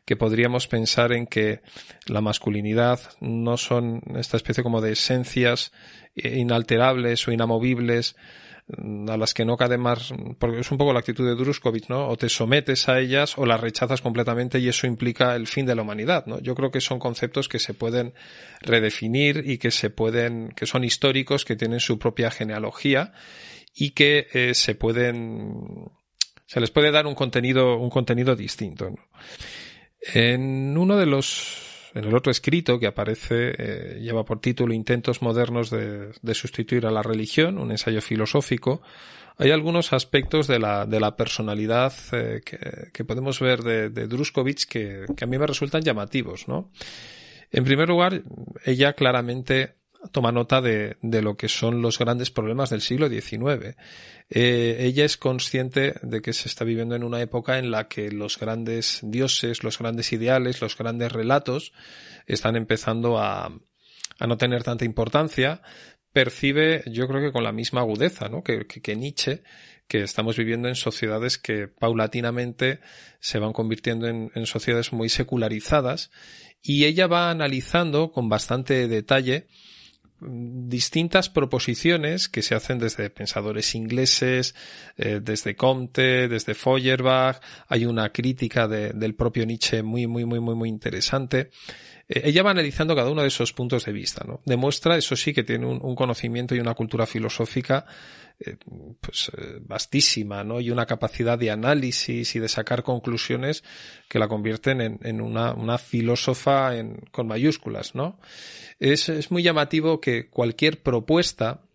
que 0.05 0.17
podríamos 0.17 0.67
pensar 0.67 1.13
en 1.13 1.27
que 1.27 1.61
la 2.07 2.21
masculinidad 2.21 2.99
no 3.21 3.55
son 3.55 4.01
esta 4.15 4.37
especie 4.37 4.63
como 4.63 4.81
de 4.81 4.93
esencias 4.93 5.71
inalterables 6.15 7.27
o 7.27 7.31
inamovibles 7.31 8.15
a 8.69 9.15
las 9.15 9.33
que 9.33 9.45
no 9.45 9.55
cae 9.55 9.77
más, 9.77 10.13
porque 10.39 10.59
es 10.59 10.71
un 10.71 10.77
poco 10.77 10.91
la 10.91 10.99
actitud 10.99 11.25
de 11.25 11.35
Druskowitz, 11.35 11.89
¿no? 11.89 12.09
O 12.09 12.17
te 12.17 12.27
sometes 12.27 12.89
a 12.89 12.99
ellas 12.99 13.37
o 13.37 13.45
las 13.45 13.61
rechazas 13.61 14.01
completamente 14.01 14.59
y 14.59 14.67
eso 14.67 14.87
implica 14.87 15.35
el 15.35 15.47
fin 15.47 15.65
de 15.65 15.75
la 15.75 15.83
humanidad, 15.83 16.25
¿no? 16.25 16.39
Yo 16.39 16.53
creo 16.53 16.69
que 16.69 16.81
son 16.81 16.99
conceptos 16.99 17.47
que 17.47 17.59
se 17.59 17.73
pueden 17.73 18.13
redefinir 18.61 19.43
y 19.45 19.57
que 19.57 19.71
se 19.71 19.89
pueden, 19.89 20.49
que 20.49 20.65
son 20.65 20.83
históricos, 20.83 21.45
que 21.45 21.55
tienen 21.55 21.79
su 21.79 21.97
propia 21.97 22.29
genealogía 22.29 23.13
y 23.73 23.91
que 23.91 24.27
eh, 24.33 24.53
se 24.53 24.75
pueden 24.75 25.89
se 26.45 26.59
les 26.59 26.71
puede 26.71 26.91
dar 26.91 27.05
un 27.05 27.15
contenido, 27.15 27.77
un 27.77 27.89
contenido 27.89 28.35
distinto. 28.35 28.93
En 30.13 30.77
uno 30.77 30.97
de 30.97 31.05
los 31.05 31.66
en 31.97 32.05
el 32.05 32.15
otro 32.15 32.31
escrito 32.31 32.79
que 32.79 32.85
aparece 32.85 33.53
eh, 33.57 33.99
lleva 33.99 34.23
por 34.23 34.39
título 34.39 34.73
Intentos 34.73 35.21
modernos 35.23 35.71
de, 35.71 36.33
sustituir 36.35 36.85
a 36.85 36.91
la 36.91 37.01
religión, 37.01 37.57
un 37.57 37.71
ensayo 37.71 38.01
filosófico. 38.01 38.81
Hay 39.37 39.49
algunos 39.49 39.93
aspectos 39.93 40.47
de 40.47 40.59
la, 40.59 41.15
personalidad 41.17 41.93
eh, 42.11 42.41
que, 42.93 43.03
podemos 43.03 43.39
ver 43.39 43.61
de, 43.61 43.89
de 43.89 44.07
que, 44.69 45.05
que, 45.15 45.23
a 45.23 45.27
mí 45.27 45.37
me 45.39 45.47
resultan 45.47 45.81
llamativos, 45.81 46.47
¿no? 46.47 46.69
En 47.51 47.63
primer 47.63 47.87
lugar, 47.87 48.21
ella 48.65 48.93
claramente 48.93 49.76
toma 50.11 50.31
nota 50.31 50.61
de, 50.61 50.97
de, 51.01 51.21
lo 51.21 51.35
que 51.35 51.47
son 51.47 51.81
los 51.81 51.99
grandes 51.99 52.31
problemas 52.31 52.69
del 52.69 52.81
siglo 52.81 53.09
XIX. 53.09 53.75
Eh, 54.29 54.77
ella 54.79 55.05
es 55.05 55.17
consciente 55.17 55.95
de 56.01 56.21
que 56.21 56.33
se 56.33 56.47
está 56.47 56.65
viviendo 56.65 56.95
en 56.95 57.03
una 57.03 57.21
época 57.21 57.57
en 57.59 57.71
la 57.71 57.87
que 57.87 58.11
los 58.11 58.37
grandes 58.37 58.99
dioses, 59.03 59.63
los 59.63 59.79
grandes 59.79 60.11
ideales, 60.13 60.61
los 60.61 60.77
grandes 60.77 61.11
relatos 61.11 61.73
están 62.25 62.55
empezando 62.55 63.19
a, 63.19 63.51
a 64.19 64.27
no 64.27 64.37
tener 64.37 64.63
tanta 64.63 64.85
importancia. 64.85 65.61
Percibe, 66.11 66.83
yo 66.87 67.07
creo 67.07 67.21
que 67.21 67.31
con 67.31 67.43
la 67.43 67.51
misma 67.51 67.81
agudeza, 67.81 68.27
¿no? 68.27 68.43
que, 68.43 68.65
que, 68.65 68.95
Nietzsche, 68.95 69.43
que 69.87 70.01
estamos 70.01 70.35
viviendo 70.35 70.67
en 70.67 70.75
sociedades 70.75 71.37
que 71.37 71.67
paulatinamente 71.67 72.79
se 73.19 73.39
van 73.39 73.53
convirtiendo 73.53 74.07
en, 74.07 74.31
en 74.33 74.45
sociedades 74.45 74.93
muy 74.93 75.09
secularizadas 75.09 76.11
y 76.61 76.85
ella 76.85 77.07
va 77.07 77.29
analizando 77.29 78.11
con 78.11 78.29
bastante 78.29 78.87
detalle 78.87 79.47
distintas 80.19 81.29
proposiciones 81.29 82.27
que 82.29 82.41
se 82.41 82.55
hacen 82.55 82.79
desde 82.79 83.09
pensadores 83.09 83.75
ingleses, 83.75 84.55
eh, 84.97 85.19
desde 85.21 85.55
Comte, 85.55 86.27
desde 86.27 86.55
Feuerbach, 86.55 87.39
hay 87.67 87.85
una 87.85 88.11
crítica 88.11 88.67
del 88.67 89.15
propio 89.15 89.45
Nietzsche 89.45 89.83
muy, 89.83 90.07
muy, 90.07 90.25
muy, 90.25 90.39
muy, 90.39 90.55
muy 90.55 90.69
interesante. 90.69 91.51
Eh, 92.07 92.21
ella 92.25 92.43
va 92.43 92.51
analizando 92.51 92.95
cada 92.95 93.09
uno 93.09 93.21
de 93.21 93.27
esos 93.27 93.53
puntos 93.53 93.85
de 93.85 93.91
vista, 93.91 94.23
¿no? 94.27 94.41
Demuestra, 94.45 94.97
eso 94.97 95.15
sí, 95.15 95.33
que 95.33 95.43
tiene 95.43 95.65
un, 95.65 95.95
conocimiento 95.95 96.55
y 96.55 96.59
una 96.59 96.73
cultura 96.73 97.05
filosófica 97.05 97.85
eh, 98.39 98.57
pues 99.01 99.31
vastísima, 99.61 100.43
¿no? 100.43 100.59
Y 100.59 100.69
una 100.69 100.85
capacidad 100.85 101.37
de 101.37 101.51
análisis 101.51 102.35
y 102.35 102.39
de 102.39 102.49
sacar 102.49 102.83
conclusiones 102.83 103.63
que 104.07 104.19
la 104.19 104.27
convierten 104.27 104.99
en, 105.01 105.21
una 105.21 105.77
filósofa 105.77 106.77
en, 106.77 106.97
con 107.11 107.27
mayúsculas, 107.27 107.95
¿no? 107.95 108.19
Es, 108.79 109.09
es 109.09 109.31
muy 109.31 109.43
llamativo 109.43 109.99
que 109.99 110.29
cualquier 110.29 110.83
propuesta 110.83 111.67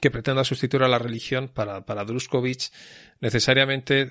que 0.00 0.10
pretenda 0.10 0.44
sustituir 0.44 0.82
a 0.84 0.88
la 0.88 0.98
religión 0.98 1.48
para, 1.48 1.84
para 1.84 2.04
Druskovic 2.04 2.70
necesariamente 3.20 4.10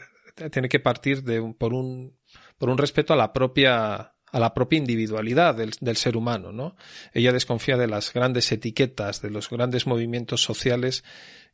tiene 0.52 0.70
que 0.70 0.80
partir 0.80 1.24
de 1.24 1.42
por 1.58 1.74
un, 1.74 2.18
por 2.58 2.70
un 2.70 2.78
respeto 2.78 3.14
a 3.14 3.18
la 3.18 3.34
propia 3.34 4.11
a 4.32 4.40
la 4.40 4.54
propia 4.54 4.78
individualidad 4.78 5.56
del, 5.56 5.98
ser 5.98 6.16
humano, 6.16 6.52
¿no? 6.52 6.76
Ella 7.14 7.34
desconfía 7.34 7.78
de 7.78 7.88
las 7.88 8.14
grandes 8.14 8.52
etiquetas, 8.52 9.22
de 9.22 9.30
los 9.30 9.50
grandes 9.50 9.88
movimientos 9.88 10.42
sociales 10.42 11.04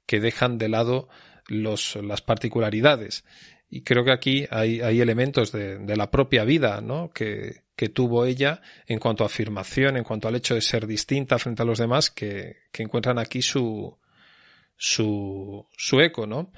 que 0.06 0.20
dejan 0.20 0.58
de 0.58 0.70
lado 0.70 1.10
las 1.48 2.22
particularidades. 2.22 3.26
Y 3.70 3.82
creo 3.82 4.06
que 4.06 4.12
aquí 4.12 4.46
hay, 4.50 4.80
elementos 5.02 5.52
de, 5.52 5.96
la 5.96 6.12
propia 6.12 6.44
vida, 6.44 6.82
¿no? 6.82 7.10
Que, 7.10 7.63
tuvo 7.94 8.26
ella 8.26 8.62
en 8.88 9.00
cuanto 9.00 9.24
a 9.24 9.28
afirmación, 9.28 9.98
en 9.98 10.04
cuanto 10.04 10.28
al 10.28 10.36
hecho 10.36 10.56
de 10.56 10.62
ser 10.62 10.88
distinta 10.88 11.38
frente 11.40 11.63
a 11.63 11.66
los 11.66 11.80
demás, 11.80 12.12
que, 12.12 12.58
encuentran 12.74 13.18
aquí 13.18 13.42
su, 13.42 13.98
su, 14.78 15.66
su 15.76 16.00
eco, 16.00 16.28
¿no? 16.28 16.52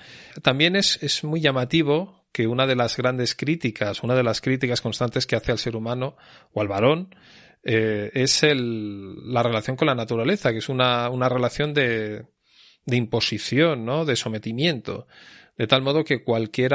También 0.43 0.75
es 0.75 1.23
muy 1.23 1.39
llamativo 1.39 2.18
que 2.31 2.47
una 2.47 2.67
de 2.67 2.75
las 2.75 2.95
grandes 2.97 3.35
críticas, 3.35 4.03
una 4.03 4.15
de 4.15 4.23
las 4.23 4.41
críticas 4.41 4.81
constantes 4.81 5.25
que 5.25 5.35
hace 5.35 5.51
al 5.51 5.57
ser 5.57 5.75
humano 5.75 6.15
o 6.53 6.61
al 6.61 6.67
varón, 6.67 7.15
eh, 7.63 8.11
es 8.13 8.41
la 8.43 9.43
relación 9.43 9.75
con 9.75 9.87
la 9.87 9.95
naturaleza, 9.95 10.51
que 10.51 10.59
es 10.59 10.69
una, 10.69 11.09
relación 11.29 11.73
de, 11.73 12.25
de 12.85 12.97
imposición, 12.97 13.85
¿no? 13.85 14.05
De 14.05 14.15
sometimiento. 14.15 15.07
De 15.57 15.67
tal 15.67 15.81
modo 15.81 16.05
que 16.05 16.23
cualquier 16.23 16.71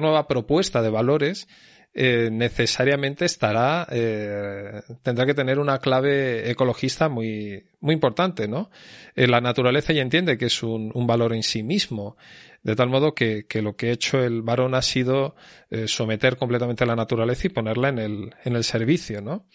nueva 0.00 0.26
propuesta 0.26 0.82
de 0.82 0.90
valores 0.90 1.46
eh, 1.94 2.30
necesariamente 2.30 3.24
estará, 3.24 3.86
eh, 3.90 4.82
tendrá 5.02 5.24
que 5.24 5.34
tener 5.34 5.58
una 5.58 5.78
clave 5.78 6.50
ecologista 6.50 7.08
muy, 7.08 7.64
muy 7.80 7.94
importante, 7.94 8.46
¿no? 8.46 8.70
La 9.14 9.40
naturaleza 9.40 9.92
ya 9.92 10.02
entiende 10.02 10.36
que 10.36 10.46
es 10.46 10.62
un, 10.62 10.92
valor 11.06 11.32
en 11.32 11.42
sí 11.42 11.62
mismo, 11.62 12.16
de 12.62 12.76
tal 12.76 12.88
modo 12.88 13.14
que, 13.14 13.46
que 13.46 13.62
lo 13.62 13.76
que 13.76 13.88
ha 13.88 13.92
hecho 13.92 14.22
el 14.22 14.42
varón 14.42 14.74
ha 14.74 14.82
sido 14.82 15.36
eh, 15.70 15.88
someter 15.88 16.36
completamente 16.36 16.84
a 16.84 16.86
la 16.86 16.96
naturaleza 16.96 17.46
y 17.46 17.50
ponerla 17.50 17.88
en 17.88 17.98
el, 17.98 18.34
en 18.44 18.56
el 18.56 18.64
servicio, 18.64 19.20
¿no? 19.20 19.46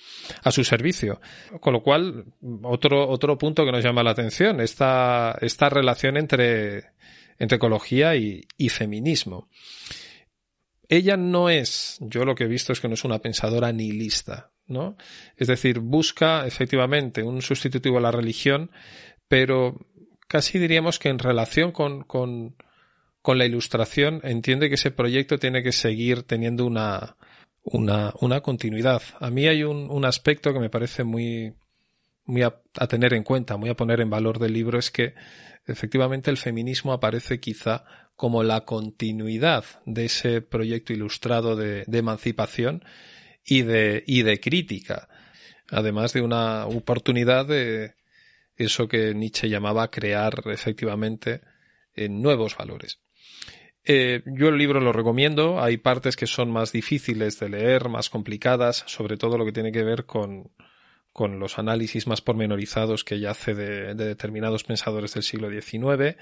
A 0.44 0.52
su 0.52 0.63
servicio. 0.63 1.22
Con 1.60 1.74
lo 1.74 1.84
cual, 1.84 2.26
otro, 2.63 3.08
otro 3.08 3.38
punto 3.38 3.66
que 3.66 3.72
nos 3.72 3.84
llama 3.84 4.04
la 4.04 4.12
atención, 4.12 4.62
esta, 4.62 5.38
esta 5.42 5.70
relación 5.70 6.18
entre, 6.18 6.92
entre 7.39 7.58
ecología 7.58 8.16
y, 8.16 8.42
y 8.58 8.70
feminismo 8.70 9.50
ella 10.89 11.18
no 11.18 11.50
es, 11.50 11.98
yo 12.02 12.24
lo 12.24 12.36
que 12.36 12.44
he 12.44 12.48
visto 12.48 12.74
es 12.74 12.80
que 12.80 12.88
no 12.88 12.94
es 12.94 13.04
una 13.04 13.20
pensadora 13.20 13.72
nihilista, 13.72 14.52
¿no? 14.68 14.96
Es 15.38 15.48
decir, 15.48 15.80
busca 15.80 16.46
efectivamente 16.46 17.24
un 17.24 17.42
sustitutivo 17.42 17.98
a 17.98 18.02
la 18.02 18.12
religión, 18.12 18.70
pero 19.28 19.88
casi 20.28 20.60
diríamos 20.60 21.00
que 21.00 21.10
en 21.10 21.20
relación 21.20 21.72
con, 21.72 22.04
con, 22.04 22.56
con 23.24 23.38
la 23.38 23.46
ilustración 23.46 24.20
entiende 24.24 24.68
que 24.68 24.76
ese 24.76 24.92
proyecto 24.92 25.40
tiene 25.40 25.64
que 25.64 25.72
seguir 25.72 26.24
teniendo 26.24 26.66
una, 26.66 27.16
una, 27.64 28.14
una 28.20 28.42
continuidad. 28.42 29.02
A 29.20 29.32
mí 29.32 29.48
hay 29.48 29.64
un, 29.64 29.90
un 29.90 30.04
aspecto 30.04 30.54
que 30.54 30.60
me 30.60 30.70
parece 30.70 31.06
muy, 31.06 31.54
muy 32.26 32.44
a, 32.44 32.60
tener 32.90 33.14
en 33.14 33.24
cuenta, 33.24 33.56
muy 33.56 33.70
a 33.70 33.76
poner 33.76 34.02
en 34.02 34.10
valor 34.10 34.40
del 34.40 34.52
libro, 34.52 34.78
es 34.78 34.92
que 34.92 35.14
efectivamente 35.66 36.32
el 36.32 36.38
feminismo 36.38 36.92
aparece 36.92 37.40
quizá 37.40 37.86
como 38.18 38.44
la 38.44 38.66
continuidad 38.66 39.64
de 39.86 40.06
ese 40.06 40.42
proyecto 40.42 40.92
ilustrado 40.92 41.56
de, 41.56 41.86
de 41.88 41.98
emancipación 41.98 42.84
y 43.46 43.62
de, 43.62 44.04
y 44.06 44.24
de 44.24 44.42
crítica, 44.42 45.08
además 45.70 46.12
de 46.12 46.22
una 46.24 46.66
oportunidad 46.66 47.46
de 47.46 47.96
eso 48.58 48.90
que 48.90 49.14
Nietzsche 49.16 49.48
llamaba 49.48 49.90
crear 49.90 50.44
efectivamente 50.46 51.40
eh, 51.96 52.10
nuevos 52.10 52.58
valores. 52.58 53.00
Eh, 53.86 54.22
yo 54.26 54.50
el 54.50 54.58
libro 54.58 54.80
lo 54.80 54.93
recomiendo, 54.93 55.62
hay 55.62 55.78
partes 55.78 56.15
que 56.15 56.28
son 56.28 56.52
más 56.52 56.72
difíciles 56.72 57.39
de 57.39 57.50
leer, 57.50 57.89
más 57.89 58.10
complicadas, 58.10 58.84
sobre 58.88 59.17
todo 59.17 59.38
lo 59.38 59.46
que 59.46 59.52
tiene 59.52 59.72
que 59.72 59.84
ver 59.84 60.06
con, 60.06 60.52
con 61.12 61.39
los 61.39 61.60
análisis 61.60 62.08
más 62.08 62.22
pormenorizados 62.22 63.04
que 63.04 63.15
ella 63.15 63.32
hace 63.32 63.54
de, 63.54 63.93
de, 63.93 64.06
determinados 64.06 64.63
pensadores 64.63 65.13
del 65.13 65.24
siglo 65.24 65.50
XIX. 65.50 66.17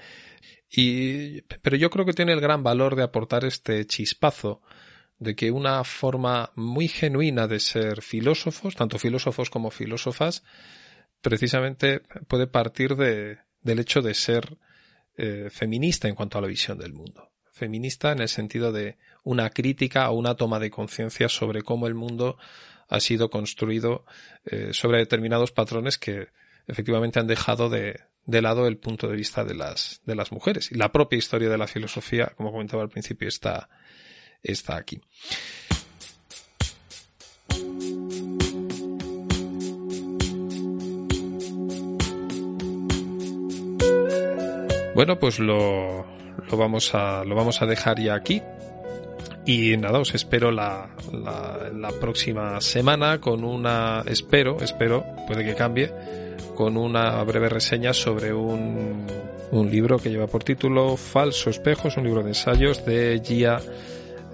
Pero 1.62 1.76
yo 1.76 1.90
creo 1.90 2.04
que 2.04 2.14
tiene 2.14 2.32
el 2.32 2.40
gran 2.40 2.62
valor 2.62 2.96
de 2.96 3.04
aportar 3.04 3.44
este 3.44 3.86
chispazo 3.86 4.62
de 5.18 5.36
que 5.36 5.52
una 5.52 5.84
forma 5.84 6.50
muy 6.56 6.88
genuina 6.88 7.46
de 7.46 7.60
ser 7.60 8.02
filósofos, 8.02 8.74
tanto 8.74 8.98
filósofos 8.98 9.50
como 9.50 9.70
filósofas, 9.70 10.42
precisamente 11.20 12.00
puede 12.26 12.48
partir 12.48 12.96
de, 12.96 13.38
del 13.60 13.78
hecho 13.78 14.02
de 14.02 14.14
ser 14.14 14.58
eh, 15.16 15.48
feminista 15.50 16.08
en 16.08 16.16
cuanto 16.16 16.38
a 16.38 16.40
la 16.40 16.48
visión 16.48 16.76
del 16.76 16.92
mundo. 16.92 17.31
Feminista 17.62 18.10
en 18.10 18.18
el 18.18 18.28
sentido 18.28 18.72
de 18.72 18.96
una 19.22 19.50
crítica 19.50 20.10
o 20.10 20.14
una 20.14 20.34
toma 20.34 20.58
de 20.58 20.68
conciencia 20.68 21.28
sobre 21.28 21.62
cómo 21.62 21.86
el 21.86 21.94
mundo 21.94 22.36
ha 22.88 22.98
sido 22.98 23.30
construido 23.30 24.04
eh, 24.44 24.70
sobre 24.72 24.98
determinados 24.98 25.52
patrones 25.52 25.96
que 25.96 26.26
efectivamente 26.66 27.20
han 27.20 27.28
dejado 27.28 27.70
de, 27.70 28.00
de, 28.26 28.42
lado 28.42 28.66
el 28.66 28.78
punto 28.78 29.06
de 29.06 29.14
vista 29.14 29.44
de 29.44 29.54
las, 29.54 30.00
de 30.04 30.16
las 30.16 30.32
mujeres. 30.32 30.72
Y 30.72 30.74
la 30.74 30.90
propia 30.90 31.18
historia 31.18 31.48
de 31.48 31.56
la 31.56 31.68
filosofía, 31.68 32.32
como 32.36 32.50
comentaba 32.50 32.82
al 32.82 32.88
principio, 32.88 33.28
está, 33.28 33.68
está 34.42 34.76
aquí. 34.76 35.00
Bueno, 44.96 45.18
pues 45.20 45.38
lo, 45.38 46.11
lo, 46.50 46.56
vamos 46.56 46.94
a, 46.94 47.24
lo 47.24 47.34
vamos 47.34 47.62
a 47.62 47.66
dejar 47.66 48.00
ya 48.00 48.14
aquí. 48.14 48.42
Y 49.44 49.76
nada, 49.76 49.98
os 49.98 50.14
espero 50.14 50.52
la, 50.52 50.88
la, 51.12 51.70
la, 51.74 51.90
próxima 52.00 52.60
semana 52.60 53.20
con 53.20 53.42
una, 53.42 54.04
espero, 54.06 54.58
espero, 54.60 55.04
puede 55.26 55.44
que 55.44 55.54
cambie, 55.56 55.92
con 56.54 56.76
una 56.76 57.22
breve 57.24 57.48
reseña 57.48 57.92
sobre 57.92 58.32
un, 58.32 59.04
un 59.50 59.70
libro 59.70 59.98
que 59.98 60.10
lleva 60.10 60.28
por 60.28 60.44
título 60.44 60.96
Falso 60.96 61.50
Espejo, 61.50 61.88
es 61.88 61.96
un 61.96 62.04
libro 62.04 62.22
de 62.22 62.28
ensayos 62.28 62.84
de 62.86 63.20
Gia 63.24 63.60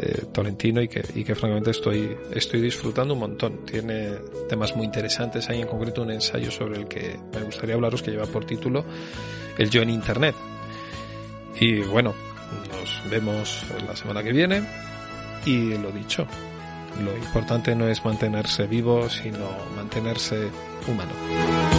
eh, 0.01 0.27
Tolentino 0.33 0.81
y 0.81 0.89
que, 0.89 1.03
y 1.15 1.25
que 1.25 1.35
francamente 1.35 1.73
estoy, 1.73 2.17
estoy 2.33 2.61
disfrutando 2.61 3.15
un 3.15 3.21
montón. 3.21 3.65
Tiene 3.65 4.11
temas 4.49 4.77
muy 4.77 4.87
interesantes, 4.87 5.49
hay 5.49 5.61
en 5.61 5.67
concreto 5.67 6.03
un 6.03 6.13
ensayo 6.13 6.51
sobre 6.51 6.79
el 6.79 6.87
que 6.87 7.19
me 7.35 7.43
gustaría 7.43 7.75
hablaros 7.75 8.03
que 8.03 8.13
lleva 8.13 8.27
por 8.27 8.45
título 8.45 8.85
El 9.57 9.71
yo 9.71 9.83
en 9.83 9.91
Internet. 9.91 10.37
Y 11.61 11.81
bueno, 11.81 12.15
Nos 12.71 13.11
vemos 13.11 13.65
la 13.87 13.95
semana 13.95 14.23
que 14.23 14.33
viene 14.33 14.63
y 15.45 15.77
lo 15.77 15.91
dicho, 15.91 16.27
lo 17.03 17.17
importante 17.17 17.75
no 17.75 17.87
es 17.89 18.05
mantenerse 18.05 18.67
vivo, 18.67 19.09
sino 19.09 19.47
mantenerse 19.77 20.49
humano. 20.87 21.78